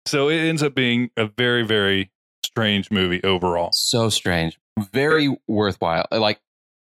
so 0.07 0.29
it 0.29 0.39
ends 0.39 0.63
up 0.63 0.75
being 0.75 1.11
a 1.17 1.27
very, 1.27 1.63
very 1.65 2.11
strange 2.45 2.91
movie 2.91 3.23
overall. 3.23 3.71
so 3.73 4.09
strange, 4.09 4.59
very 4.93 5.37
worthwhile, 5.47 6.07
like 6.11 6.41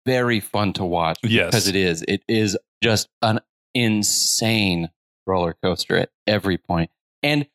very 0.06 0.40
fun 0.40 0.72
to 0.74 0.84
watch. 0.84 1.18
Yes. 1.22 1.46
because 1.46 1.68
it 1.68 1.76
is. 1.76 2.02
It 2.06 2.22
is 2.28 2.56
just 2.82 3.08
an 3.22 3.40
insane 3.74 4.90
roller 5.26 5.56
coaster 5.62 5.96
at 5.96 6.10
every 6.26 6.58
point. 6.58 6.90
And 7.22 7.46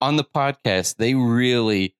on 0.00 0.16
the 0.16 0.24
podcast, 0.24 0.96
they 0.96 1.14
really. 1.14 1.94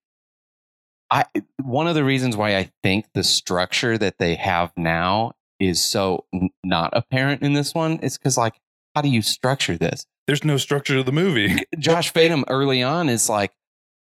I 1.11 1.25
one 1.62 1.87
of 1.88 1.94
the 1.96 2.05
reasons 2.05 2.37
why 2.37 2.57
I 2.57 2.70
think 2.85 3.07
the 3.14 3.25
structure 3.25 3.99
that 3.99 4.18
they 4.18 4.37
have 4.37 4.73
now 4.77 5.33
is 5.61 5.85
so 5.85 6.25
not 6.64 6.90
apparent 6.94 7.42
in 7.42 7.53
this 7.53 7.75
one 7.75 7.99
is 8.01 8.18
because 8.18 8.37
like 8.37 8.61
how 8.94 9.03
do 9.03 9.09
you 9.09 9.23
structure 9.23 9.77
this? 9.77 10.07
There's 10.27 10.44
no 10.44 10.57
structure 10.57 10.94
to 10.94 11.03
the 11.03 11.12
movie. 11.12 11.64
Josh 11.79 12.12
Fadem 12.12 12.44
early 12.49 12.83
on 12.83 13.09
is 13.09 13.29
like, 13.29 13.53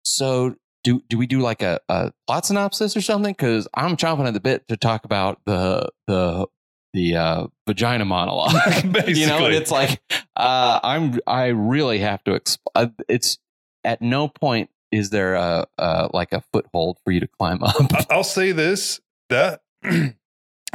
so 0.04 0.56
do 0.84 1.02
do 1.08 1.18
we 1.18 1.26
do 1.26 1.40
like 1.40 1.62
a, 1.62 1.80
a 1.88 2.12
plot 2.26 2.46
synopsis 2.46 2.96
or 2.96 3.00
something? 3.00 3.32
Because 3.32 3.68
I'm 3.74 3.96
chomping 3.96 4.26
at 4.26 4.34
the 4.34 4.40
bit 4.40 4.66
to 4.68 4.76
talk 4.76 5.04
about 5.04 5.40
the 5.44 5.88
the 6.06 6.46
the 6.92 7.16
uh, 7.16 7.46
vagina 7.66 8.04
monologue. 8.04 8.52
you 9.08 9.26
know, 9.26 9.46
and 9.46 9.54
it's 9.54 9.70
like 9.70 10.00
uh, 10.36 10.80
I'm 10.82 11.20
I 11.26 11.46
really 11.46 11.98
have 11.98 12.22
to. 12.24 12.32
Exp- 12.32 12.58
uh, 12.74 12.88
it's 13.08 13.38
at 13.84 14.02
no 14.02 14.28
point 14.28 14.70
is 14.90 15.10
there 15.10 15.34
a, 15.34 15.66
a 15.78 16.10
like 16.12 16.32
a 16.32 16.42
foothold 16.52 16.98
for 17.04 17.12
you 17.12 17.20
to 17.20 17.26
climb 17.26 17.62
up. 17.62 17.76
I'll 18.10 18.24
say 18.24 18.52
this 18.52 19.00
that 19.30 19.62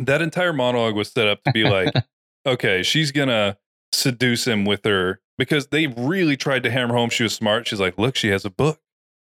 that 0.02 0.22
entire 0.22 0.54
monologue 0.54 0.96
was 0.96 1.12
set 1.12 1.28
up 1.28 1.44
to 1.44 1.52
be 1.52 1.64
like, 1.64 1.94
okay, 2.46 2.84
she's 2.84 3.12
gonna 3.12 3.58
seduce 3.92 4.46
him 4.46 4.66
with 4.66 4.84
her 4.86 5.22
because 5.38 5.68
they 5.68 5.88
really 5.88 6.38
tried 6.38 6.64
to 6.64 6.72
hammer 6.72 6.96
home 6.96 7.10
she 7.10 7.24
was 7.24 7.34
smart. 7.34 7.68
She's 7.68 7.80
like, 7.80 7.98
look, 7.98 8.16
she 8.16 8.30
has 8.30 8.46
a 8.46 8.50
book. 8.50 8.80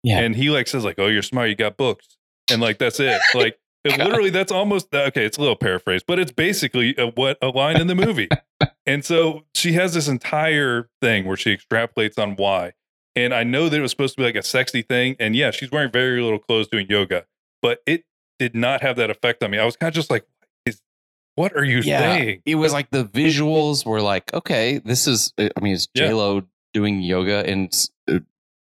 Yeah. 0.02 0.20
And 0.20 0.37
he 0.37 0.50
like 0.50 0.68
says, 0.68 0.85
like, 0.85 0.98
oh, 0.98 1.07
you're 1.07 1.22
smart, 1.22 1.48
you 1.48 1.57
got 1.57 1.76
books. 1.76 2.16
And 2.50 2.61
like 2.61 2.78
that's 2.78 3.00
it. 3.00 3.20
Like 3.35 3.59
it 3.85 3.96
literally 3.96 4.31
that's 4.31 4.50
almost 4.50 4.92
uh, 4.94 5.02
okay, 5.02 5.24
it's 5.24 5.38
a 5.38 5.40
little 5.40 5.57
paraphrase, 5.57 6.02
but 6.07 6.18
it's 6.18 6.33
basically 6.33 6.94
a, 6.98 7.07
what 7.07 7.38
a 7.40 7.48
line 7.48 7.81
in 7.81 7.87
the 7.87 7.94
movie. 7.94 8.28
and 8.87 9.04
so 9.04 9.44
she 9.54 9.72
has 9.74 9.94
this 9.94 10.09
entire 10.09 10.88
thing 11.00 11.24
where 11.24 11.37
she 11.37 11.57
extrapolates 11.57 12.18
on 12.18 12.37
why. 12.37 12.72
And 13.14 13.35
I 13.35 13.44
know 13.44 13.68
that 13.68 13.76
it 13.76 13.81
was 13.81 13.90
supposed 13.90 14.14
to 14.16 14.20
be 14.20 14.24
like 14.24 14.37
a 14.37 14.42
sexy 14.42 14.83
thing. 14.83 15.16
And 15.18 15.35
yeah, 15.35 15.50
she's 15.50 15.70
wearing 15.70 15.90
very 15.90 16.20
little 16.20 16.38
clothes 16.38 16.68
doing 16.68 16.87
yoga, 16.88 17.26
but 17.62 17.81
it 17.87 18.04
did 18.38 18.54
not 18.54 18.83
have 18.83 18.96
that 18.96 19.11
effect 19.11 19.42
on 19.42 19.50
me. 19.50 19.59
I 19.59 19.64
was 19.64 19.76
kind 19.76 19.88
of 19.88 19.94
just 19.94 20.11
like, 20.11 20.24
what 21.38 21.57
are 21.57 21.64
you 21.64 21.83
saying? 21.83 22.42
it 22.44 22.57
was 22.57 22.72
like 22.72 22.90
the 22.90 23.05
visuals 23.05 23.87
were 23.87 24.03
like, 24.03 24.33
okay, 24.35 24.79
this 24.79 25.07
is. 25.07 25.33
I 25.38 25.51
mean, 25.61 25.74
it's 25.74 25.88
Yeah. 25.94 26.09
J 26.09 26.14
Lo 26.14 26.42
doing 26.74 27.01
yoga 27.01 27.44
and 27.48 27.72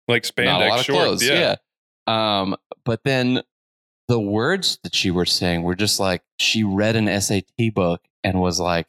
Like 0.06 0.22
spandex 0.22 0.44
not 0.46 0.62
a 0.62 0.68
lot 0.68 0.78
of 0.80 0.84
shorts. 0.84 1.24
yeah. 1.24 1.56
Yeah. 2.06 2.40
Um, 2.40 2.56
but 2.84 3.00
then 3.04 3.42
the 4.08 4.18
words 4.18 4.78
that 4.82 4.94
she 4.94 5.10
was 5.10 5.30
saying 5.30 5.62
were 5.62 5.74
just 5.74 6.00
like 6.00 6.22
she 6.38 6.64
read 6.64 6.96
an 6.96 7.20
SAT 7.20 7.74
book 7.74 8.02
and 8.24 8.40
was 8.40 8.58
like 8.58 8.86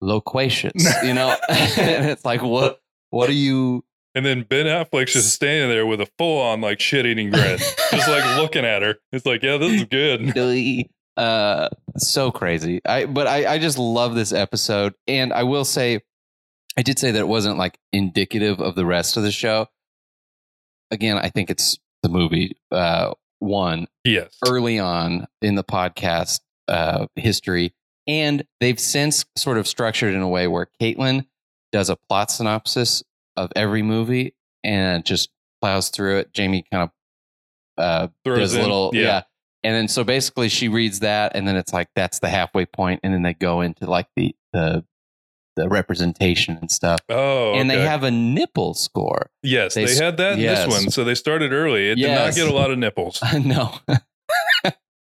loquacious, 0.00 0.72
you 1.02 1.14
know? 1.14 1.36
and 1.48 2.06
it's 2.06 2.24
like, 2.24 2.42
what? 2.42 2.80
What 3.10 3.28
are 3.28 3.32
you? 3.32 3.84
And 4.14 4.24
then 4.24 4.42
Ben 4.42 4.66
Affleck's 4.66 5.12
just 5.12 5.32
standing 5.34 5.68
there 5.68 5.86
with 5.86 6.00
a 6.00 6.08
full 6.18 6.40
on 6.40 6.60
like 6.60 6.78
shit 6.80 7.04
eating 7.06 7.30
grin, 7.30 7.58
just 7.90 8.08
like 8.08 8.36
looking 8.36 8.64
at 8.64 8.82
her. 8.82 8.96
It's 9.10 9.26
like, 9.26 9.42
yeah, 9.42 9.56
this 9.56 9.72
is 9.72 9.84
good. 9.84 10.20
uh, 11.16 11.68
so 11.96 12.30
crazy. 12.30 12.80
I 12.84 13.06
but 13.06 13.26
I 13.26 13.54
I 13.54 13.58
just 13.58 13.78
love 13.78 14.14
this 14.14 14.32
episode, 14.32 14.94
and 15.06 15.32
I 15.32 15.42
will 15.44 15.64
say, 15.64 16.00
I 16.76 16.82
did 16.82 16.98
say 16.98 17.10
that 17.10 17.18
it 17.18 17.28
wasn't 17.28 17.56
like 17.58 17.78
indicative 17.92 18.60
of 18.60 18.74
the 18.74 18.84
rest 18.86 19.16
of 19.16 19.22
the 19.22 19.32
show. 19.32 19.68
Again, 20.90 21.16
I 21.18 21.30
think 21.30 21.50
it's 21.50 21.78
the 22.02 22.08
movie. 22.08 22.56
Uh, 22.70 23.14
one 23.40 23.86
Yes. 24.04 24.36
early 24.48 24.78
on 24.78 25.26
in 25.42 25.54
the 25.54 25.64
podcast 25.64 26.40
uh, 26.68 27.06
history. 27.16 27.74
And 28.06 28.44
they've 28.60 28.78
since 28.78 29.24
sort 29.36 29.58
of 29.58 29.66
structured 29.66 30.14
in 30.14 30.20
a 30.22 30.28
way 30.28 30.46
where 30.46 30.68
Caitlin 30.80 31.26
does 31.72 31.90
a 31.90 31.96
plot 31.96 32.30
synopsis 32.30 33.02
of 33.36 33.50
every 33.56 33.82
movie 33.82 34.34
and 34.62 35.04
just 35.04 35.30
plows 35.60 35.88
through 35.88 36.18
it. 36.18 36.32
Jamie 36.32 36.64
kind 36.70 36.84
of 36.84 36.90
uh, 37.82 38.08
Throws 38.24 38.38
does 38.38 38.54
a 38.54 38.58
in- 38.58 38.62
little, 38.62 38.90
yeah. 38.94 39.00
yeah. 39.02 39.22
And 39.64 39.74
then 39.74 39.88
so 39.88 40.04
basically 40.04 40.48
she 40.48 40.68
reads 40.68 41.00
that, 41.00 41.34
and 41.34 41.48
then 41.48 41.56
it's 41.56 41.72
like 41.72 41.88
that's 41.96 42.18
the 42.20 42.28
halfway 42.28 42.66
point, 42.66 43.00
and 43.02 43.12
then 43.14 43.22
they 43.22 43.34
go 43.34 43.60
into 43.62 43.86
like 43.90 44.06
the 44.14 44.34
the 44.52 44.84
the 45.56 45.68
representation 45.68 46.58
and 46.60 46.70
stuff. 46.70 46.98
Oh, 47.08 47.54
And 47.54 47.70
they 47.70 47.80
have 47.80 48.02
a 48.02 48.10
nipple 48.10 48.74
score. 48.74 49.30
yes, 49.42 49.74
they 49.74 49.84
they, 49.84 49.94
had 49.94 50.16
that 50.16 50.32
in 50.34 50.40
yes. 50.40 50.66
this 50.66 50.82
one. 50.82 50.90
So 50.90 51.04
they 51.04 51.14
started 51.14 51.52
early. 51.52 51.90
It 51.90 51.98
Yes. 51.98 52.34
did 52.34 52.40
not 52.40 52.46
get 52.46 52.52
a 52.52 52.56
lot 52.56 52.70
of 52.72 52.78
nipples. 52.84 53.22
no. 53.44 53.72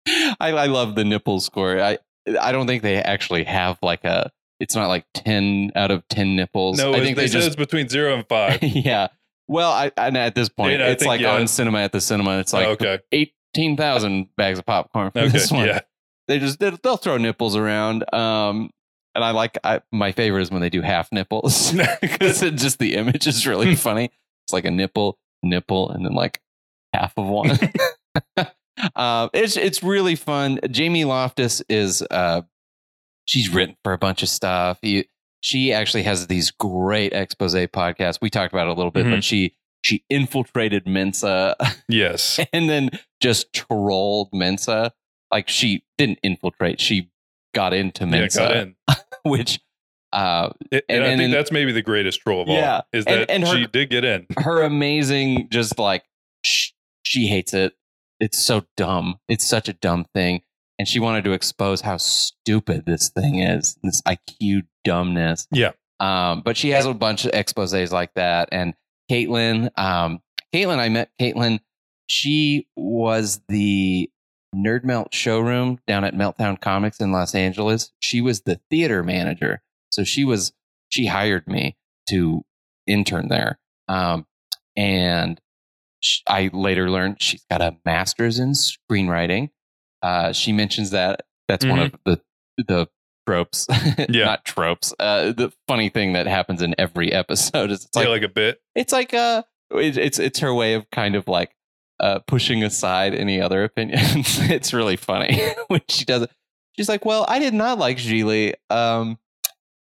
I, 0.06 0.52
I 0.52 0.66
love 0.68 0.96
the 0.96 1.04
nipple 1.06 1.40
score. 1.40 1.80
I 1.80 1.98
I 2.40 2.52
don't 2.52 2.68
think 2.68 2.84
they 2.84 2.98
actually 2.98 3.44
have 3.46 3.78
like 3.82 4.04
a. 4.04 4.32
It's 4.60 4.76
not 4.76 4.88
like 4.88 5.06
ten 5.14 5.72
out 5.76 5.92
of 5.92 6.08
ten 6.10 6.36
nipples. 6.36 6.78
No, 6.78 6.94
I 6.94 7.00
think 7.00 7.16
they, 7.16 7.24
they, 7.24 7.28
said 7.28 7.38
just 7.38 7.48
it's 7.48 7.56
between 7.56 7.90
zero 7.90 8.14
and 8.16 8.28
five. 8.28 8.60
yeah. 8.62 9.08
Well, 9.48 9.72
I 9.72 9.92
and 9.98 10.18
at 10.18 10.36
this 10.36 10.50
point, 10.50 10.80
Yeah, 10.80 10.88
it's 10.88 11.02
think, 11.04 11.08
like 11.10 11.22
yeah. 11.22 11.36
on 11.36 11.48
cinema 11.48 11.80
at 11.80 11.92
the 11.92 12.02
cinema. 12.02 12.40
It's 12.40 12.54
like 12.54 12.68
Oh, 12.68 12.72
okay. 12.72 13.00
Eighteen 13.56 13.78
thousand 13.78 14.28
bags 14.36 14.60
of 14.60 14.66
popcorn 14.66 15.12
for 15.12 15.20
Okay. 15.20 15.30
this 15.30 15.52
one. 15.52 15.68
Yeah. 15.68 15.80
They 16.28 16.40
just 16.40 16.60
they'll, 16.60 16.78
they'll 16.82 16.98
throw 16.98 17.18
nipples 17.18 17.56
around. 17.56 18.04
Um, 18.14 18.70
and 19.16 19.24
I 19.24 19.32
like 19.32 19.58
I, 19.64 19.82
my 19.92 20.12
favorite 20.12 20.42
is 20.42 20.52
when 20.52 20.62
they 20.62 20.70
do 20.70 20.82
half 20.82 21.12
nipples 21.12 21.72
because 22.02 22.42
it 22.42 22.56
just 22.56 22.80
the 22.80 22.96
image 22.96 23.28
is 23.28 23.46
really 23.46 23.76
funny. 23.76 24.06
It's 24.46 24.54
like 24.54 24.66
a 24.66 24.72
nipple, 24.72 25.18
nipple, 25.44 25.90
and 25.92 26.06
then 26.06 26.14
like 26.14 26.42
half 26.94 27.14
of 27.18 27.26
one. 27.28 27.52
uh, 28.96 29.30
it's 29.34 29.58
it's 29.58 29.84
really 29.84 30.16
fun. 30.16 30.60
Jamie 30.70 31.06
Loftus 31.06 31.62
is 31.70 32.02
uh, 32.10 32.42
she's 33.26 33.54
written 33.54 33.76
for 33.84 33.94
a 33.94 33.98
bunch 33.98 34.24
of 34.24 34.30
stuff. 34.30 34.80
He, 34.82 35.08
she 35.42 35.74
actually 35.74 36.04
has 36.04 36.28
these 36.28 36.52
great 36.52 37.14
expose 37.14 37.54
podcasts. 37.54 38.20
We 38.22 38.30
talked 38.30 38.54
about 38.54 38.68
it 38.68 38.72
a 38.72 38.74
little 38.74 38.92
bit, 38.92 39.06
Mhm. 39.06 39.12
but 39.12 39.24
she 39.24 39.54
she 39.84 40.04
infiltrated 40.10 40.88
Mensa 40.88 41.56
Yes. 41.90 42.40
and 42.52 42.70
then 42.70 42.90
just 43.22 43.54
trolled 43.54 44.30
Mensa. 44.34 44.92
Like 45.32 45.50
she 45.50 45.84
didn't 45.98 46.20
infiltrate; 46.24 46.80
she 46.80 47.12
got 47.54 47.74
into 47.74 48.06
Yeah, 48.06 48.10
Mensa, 48.12 48.40
got 48.40 48.56
in. 48.56 48.76
which 49.24 49.60
uh, 50.12 50.50
It- 50.72 50.86
and, 50.90 50.98
And- 50.98 51.04
I 51.06 51.08
and- 51.10 51.20
think 51.22 51.34
that's 51.34 51.52
maybe 51.52 51.72
the 51.72 51.82
greatest 51.82 52.22
troll 52.22 52.42
of 52.44 52.50
all. 52.50 52.56
Yeah. 52.56 52.82
Is 52.94 53.06
that 53.06 53.30
and 53.32 53.44
her- 53.48 53.54
she 53.56 53.66
did 53.68 53.90
get 53.90 54.06
in. 54.06 54.26
her 54.40 54.62
amazing 54.62 55.48
just 55.52 55.80
like 55.80 56.04
sh- 56.46 56.70
she 57.04 57.28
hates 57.28 57.54
it 57.54 57.74
it's 58.20 58.38
so 58.46 58.64
dumb 58.78 59.20
it's 59.28 59.44
such 59.46 59.68
a 59.68 59.74
dumb 59.74 60.06
thing 60.14 60.42
and 60.80 60.88
she 60.88 61.00
wanted 61.00 61.24
to 61.26 61.32
expose 61.32 61.82
how 61.82 61.98
stupid 61.98 62.86
this 62.86 63.10
thing 63.10 63.40
is 63.40 63.76
this 63.84 64.02
iq 64.04 64.62
dumbness 64.86 65.48
Yeah. 65.52 65.72
um 66.00 66.42
but 66.46 66.56
she 66.56 66.70
has 66.70 66.86
a 66.86 66.94
bunch 66.94 67.26
of 67.26 67.32
exposés 67.32 67.92
like 67.92 68.14
that 68.14 68.50
and 68.52 68.76
caitlin 69.14 69.70
um 69.78 70.20
caitlin 70.54 70.80
i 70.80 70.90
met 70.90 71.10
caitlin 71.20 71.60
she 72.08 72.68
was 72.76 73.42
the 73.48 74.10
nerd 74.54 74.84
melt 74.84 75.14
showroom 75.14 75.80
down 75.88 76.04
at 76.04 76.14
meltdown 76.14 76.60
comics 76.60 77.00
in 77.00 77.12
los 77.12 77.36
angeles. 77.36 77.92
She 78.00 78.22
was 78.22 78.42
the 78.42 78.60
theater 78.70 79.04
manager. 79.04 79.62
So 79.90 80.04
she 80.04 80.24
was 80.24 80.54
she 80.90 81.08
hired 81.08 81.48
me 81.48 81.78
to 82.10 82.44
intern 82.88 83.30
there. 83.30 83.60
Um, 83.88 84.26
and 84.76 85.40
sh 86.02 86.20
I 86.28 86.50
later 86.54 86.90
learned 86.90 87.22
she's 87.22 87.46
got 87.50 87.62
a 87.62 87.78
master's 87.86 88.40
in 88.40 88.54
screenwriting. 88.54 89.50
Uh, 90.02 90.34
she 90.34 90.52
mentions 90.52 90.92
that 90.92 91.22
that's 91.48 91.66
one 91.66 91.80
of 91.80 91.96
the 92.06 92.22
the 92.58 92.88
tropes, 93.26 93.68
Yeah. 94.10 94.26
not 94.26 94.46
tropes. 94.46 94.94
Uh, 95.00 95.32
the 95.32 95.52
funny 95.68 95.90
thing 95.90 96.14
that 96.14 96.28
happens 96.28 96.62
in 96.62 96.76
every 96.78 97.12
episode 97.12 97.72
is 97.72 97.86
it's 97.86 97.92
yeah, 97.96 98.02
like 98.04 98.10
like 98.10 98.22
a 98.24 98.34
bit. 98.34 98.62
it's 98.76 98.92
like 98.94 99.14
uh 99.14 99.44
it, 99.72 99.98
it's 99.98 100.20
it's 100.20 100.40
her 100.40 100.54
way 100.54 100.74
of 100.76 100.90
kind 100.92 101.16
of 101.16 101.28
like 101.28 101.56
uh 102.00 102.20
pushing 102.28 102.64
aside 102.64 103.14
any 103.16 103.40
other 103.42 103.64
opinions. 103.64 104.40
it's 104.50 104.74
really 104.74 104.96
funny 104.96 105.42
when 105.68 105.82
she 105.90 106.06
does 106.06 106.24
it. 106.24 106.32
She's 106.78 106.90
like, 106.90 107.06
"Well, 107.06 107.26
I 107.28 107.38
did 107.40 107.54
not 107.54 107.78
like 107.78 107.98
Gigli, 107.98 108.54
um, 108.72 109.20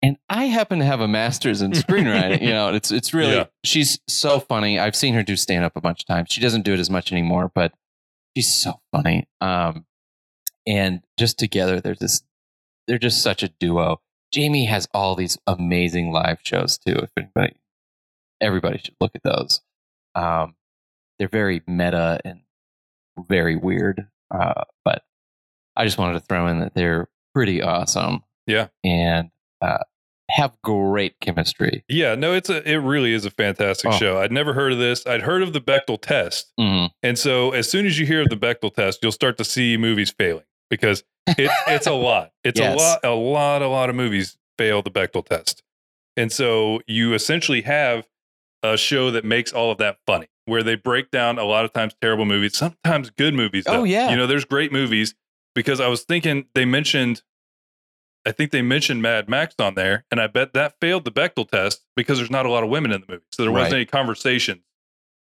and 0.03 0.17
I 0.29 0.45
happen 0.45 0.79
to 0.79 0.85
have 0.85 0.99
a 0.99 1.07
master's 1.07 1.61
in 1.61 1.71
screenwriting." 1.71 2.41
you 2.41 2.49
know, 2.49 2.73
it's 2.73 2.91
it's 2.91 3.13
really 3.13 3.35
Yeah. 3.35 3.45
she's 3.63 3.99
so 4.09 4.39
funny. 4.41 4.77
I've 4.77 4.95
seen 4.95 5.13
her 5.13 5.23
do 5.23 5.35
stand 5.37 5.63
up 5.63 5.77
a 5.77 5.81
bunch 5.81 6.01
of 6.01 6.05
times. 6.07 6.27
She 6.31 6.41
doesn't 6.41 6.63
do 6.63 6.73
it 6.73 6.79
as 6.79 6.89
much 6.89 7.11
anymore, 7.13 7.49
but 7.55 7.71
she's 8.35 8.53
so 8.61 8.81
funny. 8.91 9.27
Um, 9.39 9.85
and 10.67 11.01
just 11.17 11.39
together, 11.39 11.79
they're 11.79 11.95
just 11.95 12.25
they're 12.91 12.99
just 12.99 13.23
such 13.23 13.41
a 13.41 13.47
duo. 13.47 14.01
Jamie 14.33 14.65
has 14.65 14.85
all 14.93 15.15
these 15.15 15.37
amazing 15.47 16.11
live 16.11 16.39
shows 16.43 16.77
too. 16.77 16.95
If 16.95 17.09
anybody, 17.17 17.55
everybody 18.41 18.79
should 18.79 18.95
look 18.99 19.11
at 19.15 19.23
those. 19.23 19.61
Um, 20.13 20.55
they're 21.17 21.29
very 21.29 21.61
meta 21.67 22.19
and 22.25 22.41
very 23.29 23.55
weird. 23.55 24.07
Uh, 24.29 24.65
but 24.83 25.03
I 25.77 25.85
just 25.85 25.97
wanted 25.97 26.19
to 26.19 26.25
throw 26.25 26.47
in 26.47 26.59
that 26.59 26.73
they're 26.75 27.07
pretty 27.33 27.61
awesome. 27.61 28.23
Yeah. 28.45 28.67
and 28.83 29.29
uh, 29.61 29.77
have 30.31 30.57
great 30.63 31.17
chemistry. 31.21 31.85
Yeah, 31.87 32.15
no, 32.15 32.33
it's 32.33 32.49
a 32.49 32.69
it 32.69 32.77
really 32.77 33.13
is 33.13 33.23
a 33.23 33.29
fantastic 33.31 33.91
Oh. 33.93 33.97
show. 33.97 34.19
I'd 34.19 34.31
never 34.33 34.53
heard 34.53 34.73
of 34.73 34.79
this. 34.79 35.05
I'd 35.07 35.21
heard 35.21 35.43
of 35.43 35.53
the 35.53 35.61
Bechdel 35.61 36.01
test. 36.01 36.51
Mhm. 36.59 36.89
And 37.03 37.17
so 37.17 37.51
as 37.51 37.69
soon 37.69 37.85
as 37.85 37.97
you 37.99 38.05
hear 38.05 38.21
of 38.21 38.29
the 38.29 38.35
Bechdel 38.37 38.73
test, 38.73 38.99
you'll 39.03 39.11
start 39.13 39.37
to 39.37 39.45
see 39.45 39.77
movies 39.77 40.11
failing 40.11 40.43
because 40.71 41.03
it's 41.27 41.53
it's 41.67 41.85
a 41.87 41.93
lot. 41.93 42.31
It's 42.43 42.59
Yes. 42.59 42.73
a 42.73 42.77
lot, 42.77 42.99
a 43.03 43.09
lot, 43.13 43.61
a 43.61 43.67
lot 43.67 43.89
of 43.91 43.95
movies 43.95 44.37
fail 44.57 44.81
the 44.81 44.89
Bechdel 44.89 45.23
test. 45.23 45.61
And 46.17 46.31
so 46.31 46.81
you 46.87 47.13
essentially 47.13 47.61
have 47.61 48.07
a 48.63 48.77
show 48.77 49.11
that 49.11 49.23
makes 49.23 49.51
all 49.53 49.71
of 49.71 49.77
that 49.77 49.97
funny, 50.07 50.27
where 50.45 50.63
they 50.63 50.75
break 50.75 51.11
down 51.11 51.37
a 51.37 51.43
lot 51.43 51.65
of 51.65 51.73
times 51.73 51.93
terrible 52.01 52.25
movies, 52.25 52.57
sometimes 52.57 53.09
good 53.11 53.33
movies. 53.35 53.65
Oh, 53.67 53.83
yeah. 53.83 54.09
You 54.09 54.17
know, 54.17 54.25
there's 54.27 54.45
great 54.45 54.71
movies 54.71 55.13
because 55.53 55.79
I 55.79 55.87
was 55.87 56.01
thinking 56.03 56.45
they 56.55 56.65
mentioned 56.65 57.21
I 58.25 58.31
think 58.31 58.51
they 58.51 58.61
mentioned 58.61 59.01
Mad 59.01 59.27
Max 59.27 59.55
on 59.57 59.73
there, 59.73 60.05
and 60.11 60.21
I 60.21 60.27
bet 60.27 60.53
that 60.53 60.75
failed 60.79 61.05
the 61.05 61.11
Bechdel 61.11 61.49
test 61.49 61.81
because 61.95 62.19
there's 62.19 62.29
not 62.29 62.45
a 62.45 62.51
lot 62.51 62.63
of 62.63 62.69
women 62.69 62.91
in 62.91 63.01
the 63.01 63.07
movie. 63.09 63.23
So 63.31 63.41
there 63.43 63.51
wasn't 63.51 63.71
Right. 63.71 63.77
any 63.77 63.85
conversation 63.85 64.61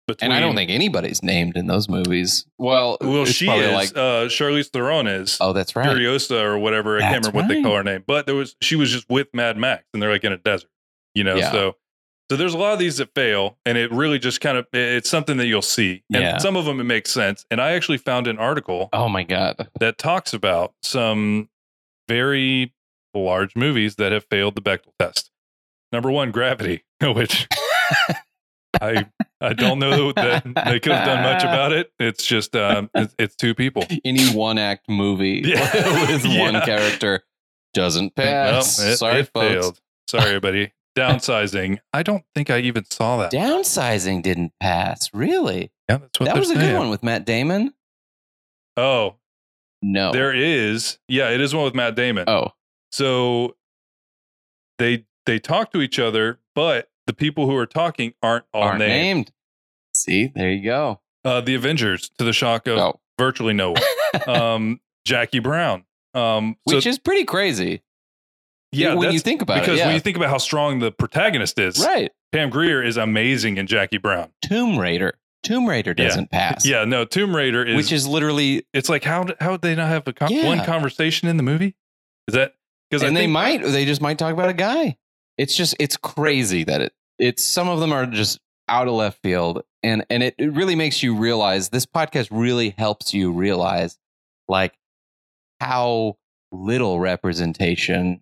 between 0.08 0.32
And 0.32 0.38
I 0.38 0.39
don't 0.39 0.56
think 0.56 0.72
anybody's 0.72 1.22
named 1.22 1.58
in 1.58 1.67
those 1.67 1.88
movies. 1.89 2.46
Well, 2.58 2.98
Well, 3.02 3.26
she 3.26 3.48
is. 3.50 3.74
like, 3.74 3.89
uh, 3.91 4.26
Charlize 4.28 4.70
Theron 4.70 5.06
is. 5.08 5.38
oh, 5.41 5.54
that's 5.54 5.76
right. 5.76 5.88
Furiosa 5.88 6.41
or 6.41 6.58
whatever. 6.58 6.98
I 6.98 7.02
can't 7.02 7.26
remember 7.28 7.38
what 7.38 7.48
they 7.50 7.62
call 7.62 7.76
her 7.76 7.84
name, 7.84 8.04
but 8.08 8.26
there 8.26 8.36
was 8.36 8.56
she 8.62 8.76
was 8.76 8.91
just 8.91 9.10
with 9.10 9.28
Mad 9.34 9.58
Max, 9.58 9.84
and 9.93 10.02
they're 10.02 10.12
like 10.12 10.24
in 10.24 10.32
a 10.34 10.38
desert, 10.38 10.70
you 11.13 11.24
know. 11.24 11.36
Yeah. 11.36 11.52
So, 11.52 11.76
so 12.32 12.36
there's 12.38 12.54
a 12.54 12.58
lot 12.58 12.74
of 12.74 12.80
these 12.80 12.98
that 12.98 13.13
fail, 13.15 13.58
and 13.65 13.78
it 13.78 13.91
really 13.91 14.20
just 14.20 14.41
kind 14.41 14.58
of 14.58 14.65
it's 14.74 15.10
something 15.10 15.38
that 15.38 15.48
you'll 15.48 15.62
see, 15.62 16.04
and 16.13 16.24
Yeah. 16.24 16.38
some 16.39 16.56
of 16.56 16.65
them 16.65 16.80
it 16.80 16.86
makes 16.86 17.12
sense. 17.12 17.46
And 17.52 17.62
I 17.62 17.72
actually 17.74 17.98
found 18.00 18.28
an 18.28 18.38
article 18.38 18.89
Oh 18.93 19.08
my 19.10 19.24
god. 19.24 19.70
that 19.80 19.98
talks 19.98 20.34
about 20.34 20.74
some 20.82 21.50
very 22.10 22.74
large 23.13 23.56
movies 23.56 23.96
that 23.96 24.12
have 24.12 24.26
failed 24.30 24.56
the 24.56 24.62
Bechdel 24.62 24.91
test. 25.00 25.32
Number 25.91 26.12
one, 26.12 26.32
Gravity, 26.32 26.84
which 27.02 27.48
I 28.82 29.06
I 29.41 29.53
don't 29.53 29.80
know 29.80 30.12
that 30.13 30.43
they 30.65 30.80
could 30.80 30.91
have 30.91 31.06
done 31.06 31.23
much 31.23 31.43
about 31.43 31.71
it. 31.73 31.91
It's 31.99 32.25
just 32.25 32.56
um, 32.56 32.89
it's, 32.95 33.15
it's 33.17 33.36
two 33.36 33.53
people. 33.56 33.86
Any 34.06 34.27
one 34.30 34.58
act 34.58 34.89
movie 34.89 35.41
Yeah. 35.45 35.73
with 36.12 36.25
one 36.25 36.60
character 36.62 37.23
doesn't 37.73 38.13
Well, 38.17 38.53
pass. 38.53 38.80
it, 38.80 38.97
Sorry, 38.97 39.21
it 39.21 39.30
folks. 39.34 39.47
failed. 39.47 39.82
Sorry, 40.10 40.25
everybody. 40.27 40.73
Downsizing. 40.97 41.77
I 41.93 42.01
don't 42.03 42.23
think 42.34 42.49
I 42.49 42.60
even 42.60 42.84
saw 42.86 43.17
that. 43.17 43.32
Downsizing 43.32 44.23
didn't 44.23 44.51
pass. 44.60 45.10
Really? 45.13 45.71
Yeah, 45.89 45.97
that's 45.97 46.19
what 46.19 46.25
that 46.25 46.38
was 46.38 46.49
a 46.49 46.56
saying. 46.56 46.71
good 46.73 46.80
one 46.80 46.89
with 46.89 47.03
Matt 47.03 47.25
Damon. 47.25 47.73
Oh, 48.75 49.15
No. 49.82 50.12
there 50.12 50.34
is. 50.34 50.97
Yeah, 51.08 51.30
it 51.30 51.39
is 51.41 51.53
one 51.53 51.65
with 51.65 51.75
Matt 51.75 51.95
Damon. 51.95 52.25
oh, 52.27 52.53
So 52.91 53.56
they 54.80 55.06
they 55.25 55.39
talk 55.39 55.71
to 55.73 55.82
each 55.82 55.99
other, 55.99 56.39
but 56.56 56.89
the 57.08 57.13
people 57.13 57.48
who 57.48 57.56
are 57.56 57.65
talking 57.65 58.13
aren't 58.22 58.46
all 58.54 58.63
aren't 58.63 58.80
named. 58.80 58.91
named. 58.91 59.32
See, 59.93 60.32
there 60.36 60.52
you 60.52 60.63
go. 60.63 61.02
Uh, 61.26 61.41
the 61.41 61.56
Avengers, 61.56 62.10
to 62.20 62.24
the 62.24 62.34
shock 62.34 62.67
of 62.67 62.78
Oh. 62.78 63.00
virtually 63.17 63.54
no 63.54 63.72
one. 63.72 63.82
um, 64.30 64.80
Jackie 65.06 65.39
Brown. 65.39 65.84
Um, 66.13 66.56
so, 66.70 66.76
Which 66.76 66.86
is 66.86 67.00
pretty 67.00 67.24
crazy. 67.26 67.82
yeah, 68.72 68.93
when 68.93 69.12
you 69.12 69.20
think 69.20 69.41
about 69.41 69.62
because 69.62 69.80
it. 69.80 69.86
when 69.86 69.93
you 69.96 70.00
think 70.00 70.17
about 70.17 70.30
how 70.30 70.38
strong 70.38 70.80
the 70.80 70.91
protagonist 70.91 71.58
is, 71.60 71.80
right. 71.84 72.12
Pam 72.32 72.50
Grier 72.50 72.84
is 72.84 72.98
amazing 72.98 73.58
in 73.58 73.67
Jackie 73.67 73.98
Brown. 73.98 74.30
Tomb 74.43 74.78
Raider. 74.78 75.17
Tomb 75.43 75.67
Raider 75.67 75.93
doesn't 75.93 76.30
pass. 76.30 76.65
Yeah, 76.65 76.84
no, 76.84 77.06
Tomb 77.06 77.34
Raider 77.36 77.63
is 77.63 77.76
Which 77.78 77.91
is 77.91 78.06
literally, 78.08 78.65
it's 78.74 78.89
like 78.89 79.04
how 79.04 79.26
how 79.39 79.52
would 79.52 79.62
they 79.62 79.76
not 79.76 79.88
have 79.88 80.08
a 80.08 80.13
con- 80.13 80.32
Yeah. 80.32 80.46
one 80.46 80.63
conversation 80.65 81.28
in 81.30 81.38
the 81.38 81.43
movie? 81.43 81.76
Is 82.28 82.34
that 82.34 82.56
because 82.89 83.04
I 83.04 83.08
and 83.08 83.15
they 83.15 83.22
think 83.22 83.32
might, 83.32 83.63
they 83.63 83.86
just 83.86 84.02
might 84.02 84.17
talk 84.17 84.34
about 84.34 84.50
a 84.50 84.54
guy. 84.54 84.98
It's 85.38 85.56
just, 85.56 85.76
it's 85.80 85.96
crazy 85.96 86.63
that 86.65 86.82
it, 86.82 86.93
it's, 87.19 87.45
some 87.45 87.67
of 87.67 87.80
them 87.80 87.91
are 87.91 88.06
just 88.06 88.39
out 88.69 88.88
of 88.88 88.93
left 88.93 89.21
field. 89.23 89.63
And, 89.84 90.06
and 90.10 90.23
it, 90.23 90.36
it 90.38 90.51
really 90.53 90.75
makes 90.75 91.01
you 91.03 91.15
realize 91.15 91.69
this 91.69 91.86
podcast 91.86 92.27
really 92.32 92.71
helps 92.77 93.13
you 93.13 93.32
realize 93.32 93.97
like 94.47 94.73
how 95.60 96.17
little 96.51 96.99
representation 96.99 98.21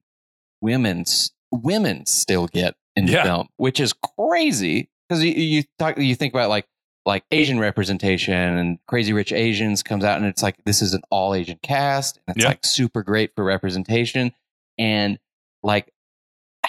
women's 0.62 1.32
women 1.52 2.06
still 2.06 2.48
get 2.48 2.76
in 2.96 3.08
Yeah. 3.08 3.24
film, 3.24 3.48
which 3.58 3.80
is 3.80 3.94
crazy 4.18 4.90
because 5.08 5.24
you, 5.24 5.32
you 5.32 5.64
talk, 5.80 5.98
you 5.98 6.16
think 6.16 6.34
about 6.34 6.50
like, 6.50 6.66
like 7.06 7.24
Asian 7.32 7.60
representation 7.60 8.34
and 8.34 8.80
Crazy 8.88 9.14
Rich 9.14 9.32
Asians 9.32 9.84
comes 9.84 10.04
out 10.04 10.18
and 10.18 10.26
it's 10.26 10.42
like 10.42 10.56
this 10.66 10.82
is 10.82 10.94
an 10.96 11.02
all 11.12 11.36
Asian 11.36 11.60
cast 11.62 12.20
and 12.28 12.36
it's 12.36 12.44
Yeah. 12.44 12.50
like 12.50 12.66
super 12.66 13.04
great 13.04 13.32
for 13.36 13.44
representation 13.44 14.32
and 14.80 15.20
like 15.62 15.92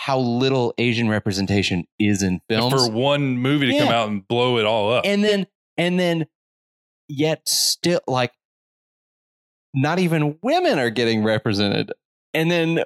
how 0.07 0.21
little 0.21 0.73
Asian 0.79 1.09
representation 1.09 1.85
is 1.99 2.23
in 2.23 2.41
films 2.49 2.73
for 2.73 2.89
one 2.93 3.39
movie 3.39 3.73
to 3.73 3.77
come 3.79 3.89
out 3.89 4.09
and 4.09 4.27
blow 4.29 4.57
it 4.57 4.65
all 4.65 4.93
up. 4.93 5.05
and 5.05 5.25
then 5.25 5.49
and 5.77 5.99
then 5.99 6.27
yet 7.09 7.49
still 7.49 7.99
like 8.07 8.33
not 9.75 9.99
even 9.99 10.39
women 10.43 10.79
are 10.79 10.91
getting 10.91 11.25
represented 11.25 11.93
and 12.35 12.51
then 12.53 12.85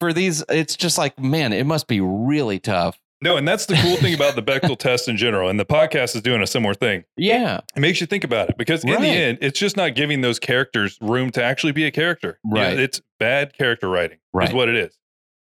for 0.00 0.12
these 0.12 0.44
it's 0.50 0.76
just 0.76 0.98
like 0.98 1.18
man 1.18 1.54
it 1.54 1.64
must 1.64 1.86
be 1.88 1.98
really 2.00 2.58
tough 2.58 2.98
no, 3.22 3.36
and 3.36 3.46
that's 3.46 3.66
the 3.66 3.74
cool 3.76 3.96
thing 3.96 4.14
about 4.14 4.34
the 4.34 4.42
Bechdel 4.42 4.78
test 4.78 5.06
in 5.06 5.18
general. 5.18 5.50
And 5.50 5.60
the 5.60 5.66
podcast 5.66 6.16
is 6.16 6.22
doing 6.22 6.40
a 6.40 6.46
similar 6.46 6.72
thing. 6.72 7.04
yeah 7.18 7.60
It 7.76 7.80
makes 7.80 8.00
you 8.00 8.06
think 8.06 8.24
about 8.24 8.48
it 8.48 8.56
because 8.56 8.82
in 8.82 8.88
Right. 8.92 9.00
the 9.02 9.08
end, 9.08 9.38
it's 9.42 9.58
just 9.60 9.76
not 9.76 9.94
giving 9.94 10.22
those 10.22 10.38
characters 10.38 10.96
room 11.02 11.28
to 11.32 11.44
actually 11.44 11.72
be 11.72 11.84
a 11.84 11.90
character. 11.90 12.38
You 12.46 12.54
know, 12.54 12.60
Right. 12.62 12.80
it's 12.80 13.02
bad 13.18 13.52
character 13.52 13.90
writing. 13.90 14.20
Right. 14.32 14.48
Is 14.48 14.54
what 14.54 14.70
it 14.70 14.74
is. 14.76 14.96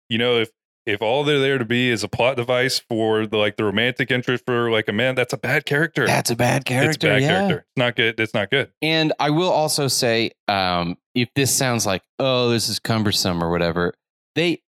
You 0.10 0.18
know, 0.18 0.40
if 0.40 0.50
if 0.86 1.02
all 1.02 1.24
they're 1.24 1.40
there 1.40 1.58
to 1.58 1.66
be 1.66 1.90
is 1.90 2.04
a 2.04 2.08
plot 2.08 2.38
device 2.38 2.80
for 2.80 3.28
the 3.28 3.38
like 3.38 3.58
the 3.58 3.64
romantic 3.64 4.12
interest 4.12 4.46
for 4.46 4.72
like 4.72 4.88
a 4.88 4.94
man, 4.94 5.16
that's 5.16 5.34
a 5.34 5.38
bad 5.38 5.66
character. 5.66 6.06
that's 6.08 6.32
a 6.32 6.36
bad 6.36 6.66
character 6.66 6.90
it's 6.90 6.98
bad 6.98 7.22
yeah. 7.22 7.28
character. 7.28 7.58
It's 7.60 7.78
not 7.78 7.96
good. 7.96 8.20
It's 8.20 8.34
not 8.34 8.50
good. 8.50 8.72
And 8.82 9.14
I 9.20 9.30
will 9.30 9.52
also 9.52 9.88
say, 9.88 10.32
um, 10.48 10.98
if 11.14 11.30
this 11.36 11.56
sounds 11.56 11.86
like, 11.86 12.04
oh, 12.18 12.50
this 12.50 12.70
is 12.70 12.80
cumbersome 12.80 13.44
or 13.44 13.52
whatever, 13.52 13.94
they 14.36 14.62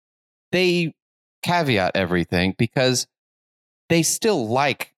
they 0.51 0.93
caveat 1.43 1.95
everything 1.95 2.55
because 2.57 3.07
they 3.89 4.03
still 4.03 4.47
like 4.47 4.93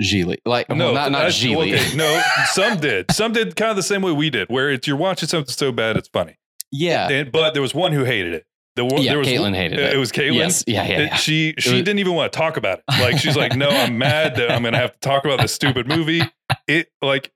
Gigli. 0.00 0.38
Like 0.44 0.68
well, 0.68 0.92
not 0.92 1.12
not 1.12 1.26
Gigli. 1.26 1.74
okay, 1.74 1.96
no, 1.96 2.22
some 2.52 2.78
did. 2.78 3.10
Some 3.12 3.32
did 3.32 3.56
kind 3.56 3.70
of 3.70 3.76
the 3.76 3.82
same 3.82 4.02
way 4.02 4.12
we 4.12 4.30
did, 4.30 4.48
where 4.48 4.70
it's 4.70 4.86
you're 4.86 4.96
watching 4.96 5.28
something 5.28 5.52
so 5.52 5.72
bad 5.72 5.96
it's 5.96 6.08
funny. 6.08 6.36
yeah. 6.70 7.08
And, 7.08 7.32
but 7.32 7.52
there 7.52 7.62
was 7.62 7.74
one 7.74 7.92
who 7.92 8.04
hated 8.04 8.34
it. 8.34 8.46
The 8.76 8.84
one, 8.86 9.02
Yeah, 9.02 9.10
there 9.12 9.18
was 9.18 9.28
Caitlin 9.28 9.54
hated 9.54 9.78
uh, 9.78 9.82
it. 9.82 9.92
It 9.94 9.98
was 9.98 10.12
Caitlin. 10.12 10.34
Yes. 10.34 10.64
Yeah, 10.66 10.86
yeah, 10.86 11.00
yeah. 11.00 11.14
She 11.16 11.54
she 11.58 11.74
was- 11.74 11.82
didn't 11.82 11.98
even 11.98 12.14
want 12.14 12.32
to 12.32 12.38
talk 12.38 12.56
about 12.56 12.78
it. 12.78 12.84
Like 13.00 13.18
she's 13.18 13.36
like, 13.36 13.54
no, 13.54 13.68
I'm 13.68 13.98
mad 13.98 14.36
that 14.36 14.50
I'm 14.50 14.62
gonna 14.62 14.78
have 14.78 14.92
to 14.94 14.98
talk 15.00 15.24
about 15.24 15.40
this 15.40 15.52
stupid 15.52 15.86
movie. 15.86 16.22
It 16.66 16.88
like 17.02 17.32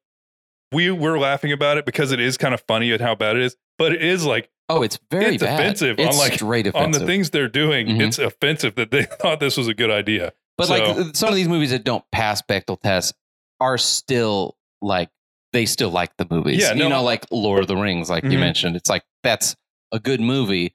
we 0.72 0.90
were 0.90 1.18
laughing 1.18 1.52
about 1.52 1.76
it 1.78 1.84
because 1.86 2.10
it 2.12 2.20
is 2.20 2.36
kind 2.38 2.54
of 2.54 2.62
funny 2.66 2.90
at 2.92 3.00
how 3.00 3.14
bad 3.14 3.36
it 3.36 3.42
is, 3.42 3.56
but 3.78 3.92
it 3.92 4.02
is 4.02 4.24
like 4.24 4.50
Oh, 4.68 4.82
it's 4.82 4.98
very 5.12 5.34
It's 5.36 5.44
bad. 5.44 5.60
offensive, 5.60 5.96
It's 6.00 6.16
unlike- 6.16 6.32
straight 6.34 6.74
on 6.74 6.90
the 6.90 7.00
things 7.06 7.30
they're 7.30 7.46
doing, 7.48 7.86
Mhm. 7.86 8.08
it's 8.08 8.18
offensive 8.18 8.74
that 8.74 8.90
they 8.90 9.04
thought 9.20 9.38
this 9.38 9.56
was 9.56 9.68
a 9.68 9.74
good 9.74 9.90
idea. 9.90 10.32
but 10.58 10.66
so- 10.68 10.74
like 10.74 11.14
some 11.16 11.28
of 11.28 11.34
these 11.36 11.48
movies 11.48 11.70
that 11.70 11.84
don't 11.84 12.04
pass 12.12 12.42
Bechdel 12.42 12.80
tests 12.80 13.12
are 13.60 13.76
still 13.78 14.56
like 14.82 15.10
they 15.52 15.66
still 15.66 15.90
like 15.90 16.16
the 16.16 16.26
movies. 16.30 16.62
Yeah, 16.62 16.72
no, 16.72 16.84
you 16.84 16.90
know, 16.90 17.02
like 17.02 17.26
Lord 17.30 17.60
of 17.60 17.68
the 17.68 17.76
Rings, 17.76 18.10
like 18.10 18.24
you 18.24 18.30
Mhm. 18.30 18.40
mentioned. 18.40 18.76
It's 18.76 18.90
like 18.90 19.04
that's 19.22 19.54
a 19.92 20.00
good 20.00 20.20
movie. 20.20 20.74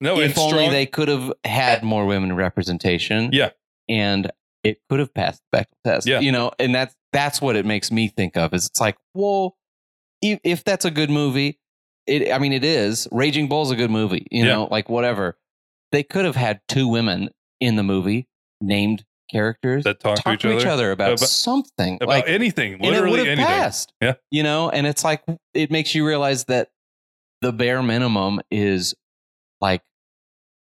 No, 0.00 0.20
if 0.20 0.38
only 0.38 0.50
strong, 0.58 0.70
they 0.72 0.86
could 0.86 1.08
have 1.08 1.32
had 1.44 1.82
more 1.82 2.06
women 2.06 2.34
representation. 2.36 3.30
Yeah. 3.32 3.50
And 3.88 4.30
it 4.64 4.78
could 4.88 4.98
have 5.00 5.12
passed 5.14 5.40
the 5.52 5.58
Bechdel 5.58 5.64
test. 5.84 6.06
Yeah. 6.06 6.20
You 6.20 6.32
know, 6.32 6.52
and 6.58 6.74
that's 6.74 6.94
that's 7.12 7.40
what 7.40 7.56
it 7.56 7.64
makes 7.66 7.90
me 7.90 8.08
think 8.08 8.36
of 8.36 8.52
is 8.52 8.66
it's 8.66 8.80
like, 8.80 8.96
well, 9.14 9.56
if, 10.20 10.38
if 10.44 10.62
that's 10.64 10.84
a 10.84 10.90
good 10.90 11.10
movie, 11.10 11.58
it 12.06 12.32
I 12.32 12.38
mean 12.38 12.52
it 12.52 12.64
is. 12.64 13.08
Raging 13.10 13.48
Bull's 13.48 13.70
a 13.70 13.76
good 13.76 13.90
movie, 13.90 14.26
you 14.30 14.44
Yeah. 14.44 14.52
know, 14.52 14.68
like 14.70 14.88
whatever. 14.88 15.36
They 15.90 16.02
could 16.02 16.24
have 16.26 16.36
had 16.36 16.60
two 16.68 16.86
women 16.86 17.30
in 17.60 17.76
the 17.76 17.82
movie 17.82 18.28
named 18.60 19.04
characters 19.30 19.84
that 19.84 20.00
talk, 20.00 20.22
talk 20.22 20.38
to 20.40 20.56
each 20.56 20.64
other 20.66 20.90
about, 20.90 21.08
About- 21.12 21.20
something 21.20 21.96
about 21.96 22.08
like 22.08 22.28
anything, 22.28 22.74
and 22.74 22.84
it 22.84 22.88
would 22.88 23.10
literally 23.10 23.20
anything. 23.30 23.44
passed. 23.46 23.92
Yeah. 24.02 24.14
You 24.30 24.42
know, 24.42 24.68
and 24.70 24.86
it's 24.86 25.02
like 25.04 25.22
it 25.54 25.70
makes 25.70 25.94
you 25.94 26.06
realize 26.06 26.44
that 26.44 26.68
the 27.40 27.52
bare 27.52 27.82
minimum 27.82 28.40
is 28.50 28.94
like 29.60 29.82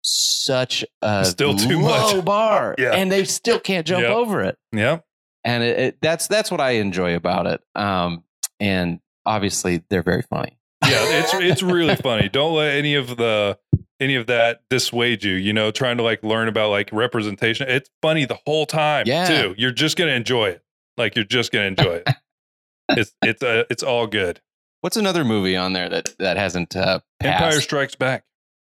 such 0.02 0.86
a 1.02 1.26
Still 1.26 1.56
too 1.56 1.82
low 1.82 2.14
much. 2.16 2.26
bar, 2.26 2.76
Yeah. 2.78 2.92
and 2.94 3.12
they 3.12 3.24
still 3.26 3.60
can't 3.60 3.86
jump 3.86 4.04
Yeah. 4.04 4.14
over 4.14 4.42
it. 4.44 4.58
Yeah, 4.72 5.00
And 5.44 5.64
it, 5.64 5.80
it, 5.80 5.98
that's 6.02 6.28
that's 6.28 6.50
what 6.52 6.62
I 6.62 6.72
enjoy 6.72 7.16
about 7.16 7.48
it. 7.48 7.62
Um, 7.76 8.24
and 8.60 9.00
obviously 9.26 9.84
they're 9.90 10.04
very 10.04 10.22
funny. 10.24 10.58
Yeah, 10.86 11.04
it's 11.20 11.34
it's 11.34 11.64
really 11.64 11.96
funny. 11.96 12.30
Don't 12.30 12.56
let 12.56 12.76
any 12.76 12.96
of 12.96 13.18
the 13.18 13.58
any 14.00 14.16
of 14.16 14.28
that 14.28 14.62
dissuade 14.70 15.24
you. 15.24 15.34
You 15.34 15.52
know, 15.54 15.72
trying 15.72 15.98
to 15.98 16.04
like 16.04 16.24
learn 16.24 16.48
about 16.48 16.70
like 16.70 16.90
representation. 16.94 17.68
It's 17.70 17.90
funny 18.02 18.26
the 18.26 18.40
whole 18.46 18.66
time 18.66 19.06
Yeah. 19.08 19.26
too. 19.28 19.56
You're 19.58 19.72
just 19.72 19.98
gonna 19.98 20.12
enjoy 20.12 20.50
it. 20.50 20.64
Like 20.96 21.16
you're 21.16 21.26
just 21.26 21.52
gonna 21.52 21.66
enjoy 21.66 22.02
it. 22.06 22.10
it's 22.90 23.12
it's 23.24 23.44
uh, 23.44 23.64
it's 23.70 23.84
all 23.84 24.08
good. 24.08 24.40
What's 24.82 24.96
another 24.98 25.26
movie 25.26 25.58
on 25.58 25.74
there 25.74 25.90
that 25.90 26.16
that 26.20 26.38
hasn't 26.38 26.76
uh, 26.76 27.00
passed? 27.20 27.44
Empire 27.44 27.62
Strikes 27.62 27.96
Back, 27.96 28.24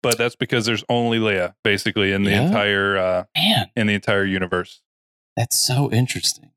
but 0.02 0.16
that's 0.18 0.36
because 0.36 0.66
there's 0.66 0.84
only 0.88 1.18
Leia 1.18 1.54
basically 1.64 2.12
in 2.12 2.24
the 2.24 2.30
Yeah. 2.30 2.46
entire 2.46 2.96
uh, 2.96 3.24
Man, 3.36 3.70
in 3.76 3.86
the 3.86 3.94
entire 3.94 4.24
universe. 4.24 4.82
that's 5.36 5.56
so 5.66 5.90
interesting. 5.92 6.50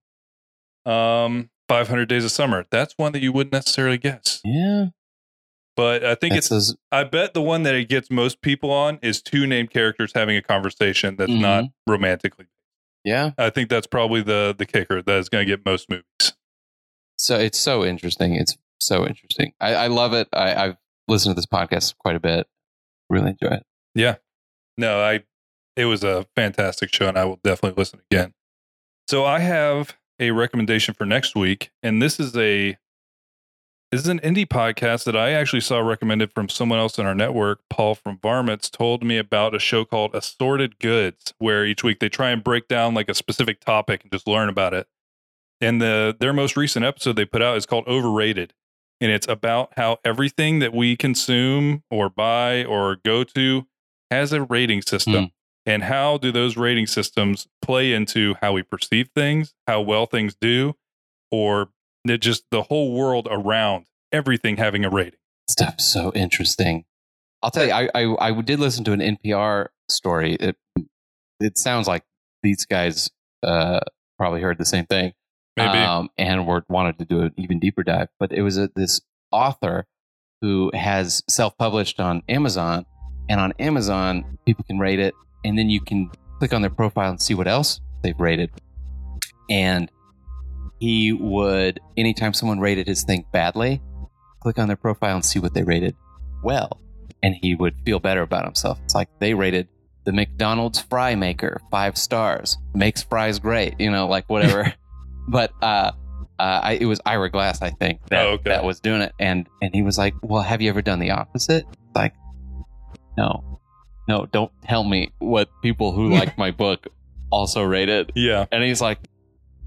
Um, 0.86 1.50
500 1.68 2.08
Days 2.08 2.26
of 2.26 2.32
Summer. 2.32 2.66
That's 2.72 2.94
one 2.98 3.12
that 3.12 3.22
you 3.22 3.32
wouldn't 3.32 3.54
necessarily 3.54 3.98
guess, 3.98 4.42
Yeah, 4.44 4.88
but 5.76 6.04
I 6.04 6.16
think 6.16 6.34
that's 6.34 6.48
it's. 6.48 6.50
those- 6.70 6.78
I 6.92 7.04
bet 7.04 7.34
the 7.34 7.42
one 7.42 7.64
that 7.64 7.76
it 7.76 7.90
gets 7.90 8.10
most 8.10 8.42
people 8.42 8.72
on 8.72 8.98
is 9.02 9.22
two 9.22 9.46
named 9.46 9.70
characters 9.72 10.12
having 10.16 10.36
a 10.38 10.42
conversation 10.42 11.16
that's 11.18 11.32
Mhm. 11.32 11.42
not 11.42 11.64
romantically. 11.88 12.46
yeah. 13.06 13.32
I 13.38 13.50
think 13.50 13.70
that's 13.70 13.88
probably 13.88 14.22
the 14.22 14.56
the 14.58 14.66
kicker 14.66 15.02
that 15.02 15.18
is 15.20 15.30
going 15.30 15.46
to 15.46 15.52
get 15.52 15.64
most 15.66 15.90
movies. 15.90 16.34
So 17.18 17.38
it's 17.38 17.58
so 17.60 17.84
interesting. 17.86 18.34
It's 18.36 18.58
so 18.80 19.06
interesting. 19.06 19.54
I, 19.60 19.74
I 19.76 19.88
love 19.88 20.14
it. 20.14 20.28
I, 20.34 20.56
I've 20.56 20.78
listened 21.08 21.36
to 21.36 21.36
this 21.36 21.46
podcast 21.46 21.98
quite 21.98 22.16
a 22.16 22.20
bit. 22.20 22.48
Really 23.10 23.32
enjoy 23.32 23.56
it. 23.56 23.64
Yeah. 23.96 24.16
No, 24.78 25.02
I 25.02 25.24
it 25.76 25.86
was 25.86 26.04
a 26.04 26.26
fantastic 26.36 26.94
show 26.94 27.08
and 27.08 27.18
I 27.18 27.26
will 27.26 27.40
definitely 27.44 27.80
listen 27.80 28.02
again. 28.12 28.34
So 29.08 29.26
I 29.26 29.40
have 29.40 29.96
a 30.20 30.32
recommendation 30.32 30.94
for 30.94 31.06
next 31.06 31.36
week 31.36 31.72
and 31.82 32.02
this 32.02 32.20
is 32.20 32.36
a 32.36 32.78
this 33.92 34.02
is 34.02 34.08
an 34.08 34.20
indie 34.20 34.46
podcast 34.48 35.06
that 35.06 35.16
I 35.16 35.32
actually 35.32 35.62
saw 35.62 35.80
recommended 35.80 36.32
from 36.32 36.48
someone 36.48 36.78
else 36.78 37.00
in 37.00 37.08
our 37.08 37.16
network. 37.16 37.62
Paul 37.72 37.96
from 37.96 38.20
Varmints 38.22 38.70
told 38.70 39.04
me 39.04 39.18
about 39.18 39.56
a 39.56 39.60
show 39.60 39.84
called 39.84 40.14
Assorted 40.14 40.78
Goods, 40.78 41.34
where 41.40 41.66
each 41.66 41.84
week 41.84 42.00
they 42.00 42.08
try 42.08 42.30
and 42.30 42.44
break 42.44 42.68
down 42.68 42.94
like 42.94 43.10
a 43.10 43.16
specific 43.16 43.60
topic 43.62 44.04
and 44.04 44.12
just 44.12 44.28
learn 44.28 44.48
about 44.48 44.76
it. 44.76 44.88
And 45.60 45.82
the 45.82 46.16
their 46.20 46.34
most 46.34 46.56
recent 46.56 46.86
episode 46.86 47.16
they 47.16 47.26
put 47.26 47.42
out 47.42 47.58
is 47.58 47.66
called 47.66 47.88
Overrated. 47.88 48.54
And 49.02 49.12
it's 49.12 49.28
about 49.28 49.74
how 49.78 49.98
everything 50.04 50.60
that 50.60 50.74
we 50.74 50.98
consume 50.98 51.84
or 51.90 52.10
buy 52.10 52.66
or 52.66 52.98
go 53.06 53.24
to 53.24 53.66
has 54.12 54.34
a 54.34 54.44
rating 54.44 54.82
system. 54.82 55.32
And 55.66 55.84
how 55.84 56.18
do 56.18 56.32
those 56.32 56.58
rating 56.58 56.88
systems 56.88 57.48
play 57.62 57.94
into 57.94 58.36
how 58.42 58.54
we 58.54 58.64
perceive 58.64 59.10
things, 59.14 59.54
how 59.68 59.82
well 59.82 60.06
things 60.06 60.36
do, 60.40 60.74
or 61.32 61.70
just 62.20 62.44
the 62.50 62.64
whole 62.64 62.94
world 62.94 63.28
around 63.30 63.86
everything 64.12 64.58
having 64.58 64.84
a 64.84 64.90
rating? 64.90 65.20
Stuff 65.48 65.80
so 65.80 66.12
interesting. 66.14 66.86
I'll 67.42 67.52
tell 67.52 67.66
you, 67.66 67.72
I, 67.72 67.90
I 67.94 68.30
I 68.30 68.42
did 68.42 68.60
listen 68.60 68.84
to 68.86 68.94
an 68.94 69.00
NPR 69.00 69.68
story. 69.90 70.36
It 70.36 70.58
it 71.40 71.58
sounds 71.58 71.88
like 71.88 72.04
these 72.44 72.66
guys 72.66 73.10
uh, 73.44 73.80
probably 74.18 74.42
heard 74.42 74.58
the 74.58 74.66
same 74.66 74.86
thing. 74.86 75.14
Maybe. 75.60 75.78
um, 75.78 76.10
and 76.18 76.48
were 76.48 76.66
wanted 76.70 77.00
to 77.00 77.06
do 77.06 77.22
an 77.22 77.34
even 77.38 77.60
deeper 77.60 77.84
dive. 77.84 78.10
But 78.20 78.32
it 78.32 78.42
was 78.42 78.58
a, 78.58 78.70
this 78.76 79.02
author 79.32 79.86
who 80.42 80.72
has 80.74 81.22
self-published 81.30 82.00
on 82.00 82.24
Amazon, 82.30 82.86
and 83.28 83.40
on 83.40 83.54
Amazon 83.60 84.38
people 84.46 84.64
can 84.64 84.80
rate 84.80 85.00
it, 85.00 85.14
and 85.44 85.58
then 85.58 85.70
you 85.70 85.82
can 85.82 86.10
click 86.40 86.54
on 86.54 86.62
their 86.62 86.70
profile 86.70 87.12
and 87.12 87.22
see 87.22 87.34
what 87.34 87.48
else 87.48 87.82
they've 88.02 88.20
rated. 88.20 88.50
And 89.50 89.92
he 90.80 91.12
would, 91.12 91.80
anytime 91.98 92.34
someone 92.34 92.60
rated 92.60 92.88
his 92.88 93.04
thing 93.04 93.26
badly, 93.34 93.82
click 94.40 94.58
on 94.58 94.68
their 94.68 94.78
profile 94.78 95.16
and 95.16 95.26
see 95.26 95.40
what 95.40 95.54
they 95.54 95.64
rated 95.64 95.96
well, 96.44 96.80
and 97.22 97.36
he 97.42 97.56
would 97.56 97.76
feel 97.86 98.00
better 98.00 98.22
about 98.22 98.46
himself. 98.46 98.80
It's 98.86 98.96
like 98.96 99.10
they 99.20 99.34
rated 99.34 99.68
the 100.06 100.14
McDonald's 100.14 100.80
fry 100.80 101.16
maker 101.16 101.62
five 101.70 101.98
stars, 101.98 102.58
makes 102.74 103.04
fries 103.04 103.40
great, 103.40 103.76
you 103.80 103.92
know, 103.92 104.08
like 104.08 104.30
whatever 104.30 104.74
but 105.28 105.52
uh, 105.62 105.92
uh, 106.40 106.60
I, 106.64 106.74
it 106.80 106.86
was 106.86 107.00
Ira 107.06 107.30
Glass, 107.30 107.62
I 107.62 107.70
think, 107.72 108.00
that, 108.08 108.26
Oh, 108.26 108.30
okay. 108.32 108.50
that 108.50 108.64
was 108.64 108.80
doing 108.80 109.02
it, 109.02 109.14
and 109.20 109.48
and 109.62 109.74
he 109.76 109.82
was 109.82 109.98
like, 109.98 110.14
"Well, 110.22 110.42
have 110.42 110.62
you 110.62 110.70
ever 110.70 110.82
done 110.82 111.00
the 111.00 111.12
opposite?" 111.12 111.66
Like, 111.94 112.14
no, 113.18 113.60
no, 114.08 114.26
don't 114.28 114.52
tell 114.64 114.84
me 114.84 115.12
what 115.20 115.50
people 115.62 115.92
who 115.92 116.10
like 116.14 116.38
my 116.38 116.52
book 116.52 116.88
also 117.32 117.64
rated. 117.64 118.12
yeah. 118.16 118.46
And 118.52 118.64
he's 118.64 118.82
like, 118.82 119.00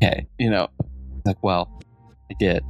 "Okay, 0.03 0.27
you 0.39 0.51
know," 0.51 0.69
like, 1.25 1.43
"Well, 1.43 1.81
I 2.31 2.35
did," 2.39 2.65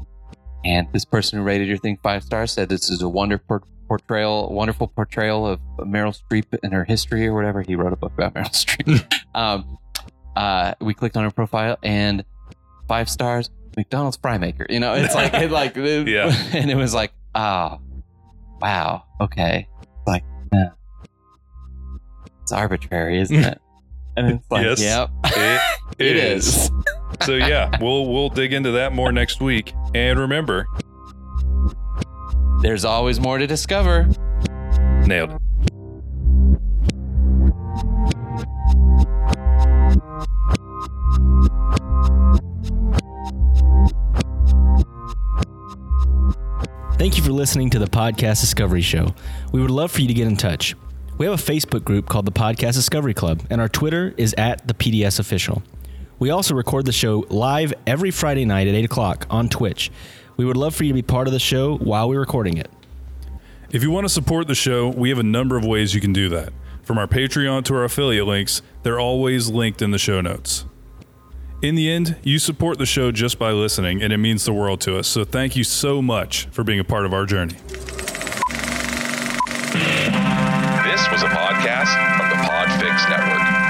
and 0.65 0.89
this 0.93 1.05
person 1.05 1.39
who 1.39 1.45
rated 1.45 1.69
your 1.69 1.79
thing 1.79 1.99
five 2.03 2.23
stars 2.25 2.53
said 2.53 2.69
this 2.69 2.91
is 2.91 3.03
a 3.03 3.09
wonderful 3.09 3.61
portrayal, 3.89 4.53
wonderful 4.53 4.89
portrayal 4.89 5.47
of 5.47 5.61
Meryl 5.79 6.19
Streep 6.19 6.47
and 6.63 6.73
her 6.73 6.85
history 6.85 7.27
or 7.27 7.35
whatever. 7.35 7.63
He 7.63 7.77
wrote 7.77 7.93
a 7.93 7.97
book 7.97 8.13
about 8.15 8.35
Meryl 8.35 8.51
Streep. 8.53 9.13
um, 9.35 9.79
uh, 10.35 10.75
we 10.81 10.95
clicked 10.95 11.17
on 11.17 11.25
her 11.25 11.31
profile 11.31 11.79
and 11.83 12.25
five 12.93 13.09
stars 13.09 13.49
McDonald's 13.75 14.19
fry 14.19 14.37
maker. 14.37 14.67
You 14.69 14.79
know, 14.79 14.93
it's 14.93 15.15
like 15.15 15.33
it 15.33 15.51
like 15.51 15.77
Yeah. 16.07 16.31
and 16.53 16.71
it 16.71 16.75
was 16.75 16.93
like, 16.93 17.11
oh, 17.35 17.81
wow, 18.61 19.05
okay, 19.19 19.67
like 20.07 20.23
yeah. 20.53 20.69
it's 22.43 22.53
arbitrary, 22.53 23.19
isn't 23.21 23.37
it? 23.37 23.59
And 24.15 24.27
it's 24.33 24.51
like, 24.51 24.67
Yes. 24.67 24.83
yep, 24.83 25.09
It, 25.25 25.61
it 25.99 26.17
is. 26.19 26.71
so 27.23 27.33
yeah, 27.33 27.71
we'll 27.81 28.13
we'll 28.13 28.29
dig 28.29 28.53
into 28.53 28.73
that 28.73 28.93
more 28.93 29.11
next 29.11 29.41
week. 29.41 29.73
And 29.95 30.19
remember, 30.19 30.67
There's 32.61 32.85
always 32.85 33.19
more 33.21 33.39
to 33.39 33.47
discover. 33.47 34.07
nailed 35.07 35.31
it. 35.31 35.41
Thank 47.13 47.25
you 47.27 47.31
for 47.31 47.37
listening 47.37 47.69
to 47.69 47.79
the 47.79 47.89
Podcast 47.89 48.41
Discovery 48.41 48.81
Show. 48.81 49.15
We 49.53 49.61
would 49.61 49.71
love 49.71 49.93
for 49.93 50.01
you 50.01 50.09
to 50.09 50.15
get 50.15 50.27
in 50.29 50.35
touch. 50.35 50.75
We 51.19 51.27
have 51.27 51.39
a 51.39 51.43
Facebook 51.43 51.85
group 51.85 52.09
called 52.09 52.25
the 52.25 52.33
Podcast 52.33 52.73
Discovery 52.73 53.13
Club, 53.13 53.43
and 53.51 53.61
our 53.61 53.69
Twitter 53.69 54.15
is 54.17 54.35
at 54.39 54.67
the 54.67 54.73
PDS 54.73 55.21
Official. 55.21 55.63
We 56.19 56.31
also 56.31 56.55
record 56.55 56.87
the 56.87 56.93
show 56.93 57.27
live 57.29 57.75
every 57.87 58.11
Friday 58.11 58.47
night 58.47 58.67
at 58.67 58.75
8 58.75 58.87
o'clock 58.87 59.27
on 59.29 59.51
Twitch. 59.51 59.91
We 60.39 60.47
would 60.47 60.57
love 60.57 60.75
for 60.75 60.85
you 60.85 60.89
to 60.89 60.95
be 60.95 61.03
part 61.03 61.27
of 61.27 61.35
the 61.35 61.39
show 61.39 61.77
while 61.77 62.09
we're 62.09 62.19
recording 62.19 62.57
it. 62.57 62.71
If 63.71 63.83
you 63.83 63.91
want 63.91 64.07
to 64.07 64.09
support 64.09 64.47
the 64.47 64.55
show, 64.55 64.89
we 64.89 65.11
have 65.11 65.19
a 65.19 65.23
number 65.23 65.59
of 65.59 65.67
ways 65.67 65.95
you 65.95 66.01
can 66.01 66.15
do 66.15 66.31
that. 66.31 66.55
From 66.83 66.97
our 66.97 67.07
Patreon 67.07 67.67
to 67.67 67.75
our 67.75 67.85
affiliate 67.85 68.27
links, 68.27 68.63
they're 68.85 68.99
always 68.99 69.51
linked 69.51 69.83
in 69.83 69.91
the 69.91 69.99
show 69.99 70.23
notes. 70.23 70.65
In 71.63 71.77
the 71.77 71.89
end, 71.89 72.17
you 72.25 72.41
support 72.41 72.79
the 72.79 72.87
show 72.87 73.13
just 73.13 73.39
by 73.39 73.53
listening, 73.53 74.03
and 74.03 74.13
it 74.13 74.17
means 74.17 74.45
the 74.45 74.53
world 74.53 74.81
to 74.81 74.99
us. 74.99 75.07
So 75.07 75.25
thank 75.25 75.55
you 75.55 75.63
so 75.63 76.03
much 76.03 76.47
for 76.47 76.65
being 76.65 76.81
a 76.81 76.85
part 76.85 77.07
of 77.07 77.15
our 77.15 77.25
journey. 77.25 77.55
This 80.83 81.09
was 81.13 81.23
a 81.23 81.29
podcast 81.29 82.19
from 82.19 82.31
the 82.31 82.37
Podfix 82.49 83.09
Network. 83.09 83.62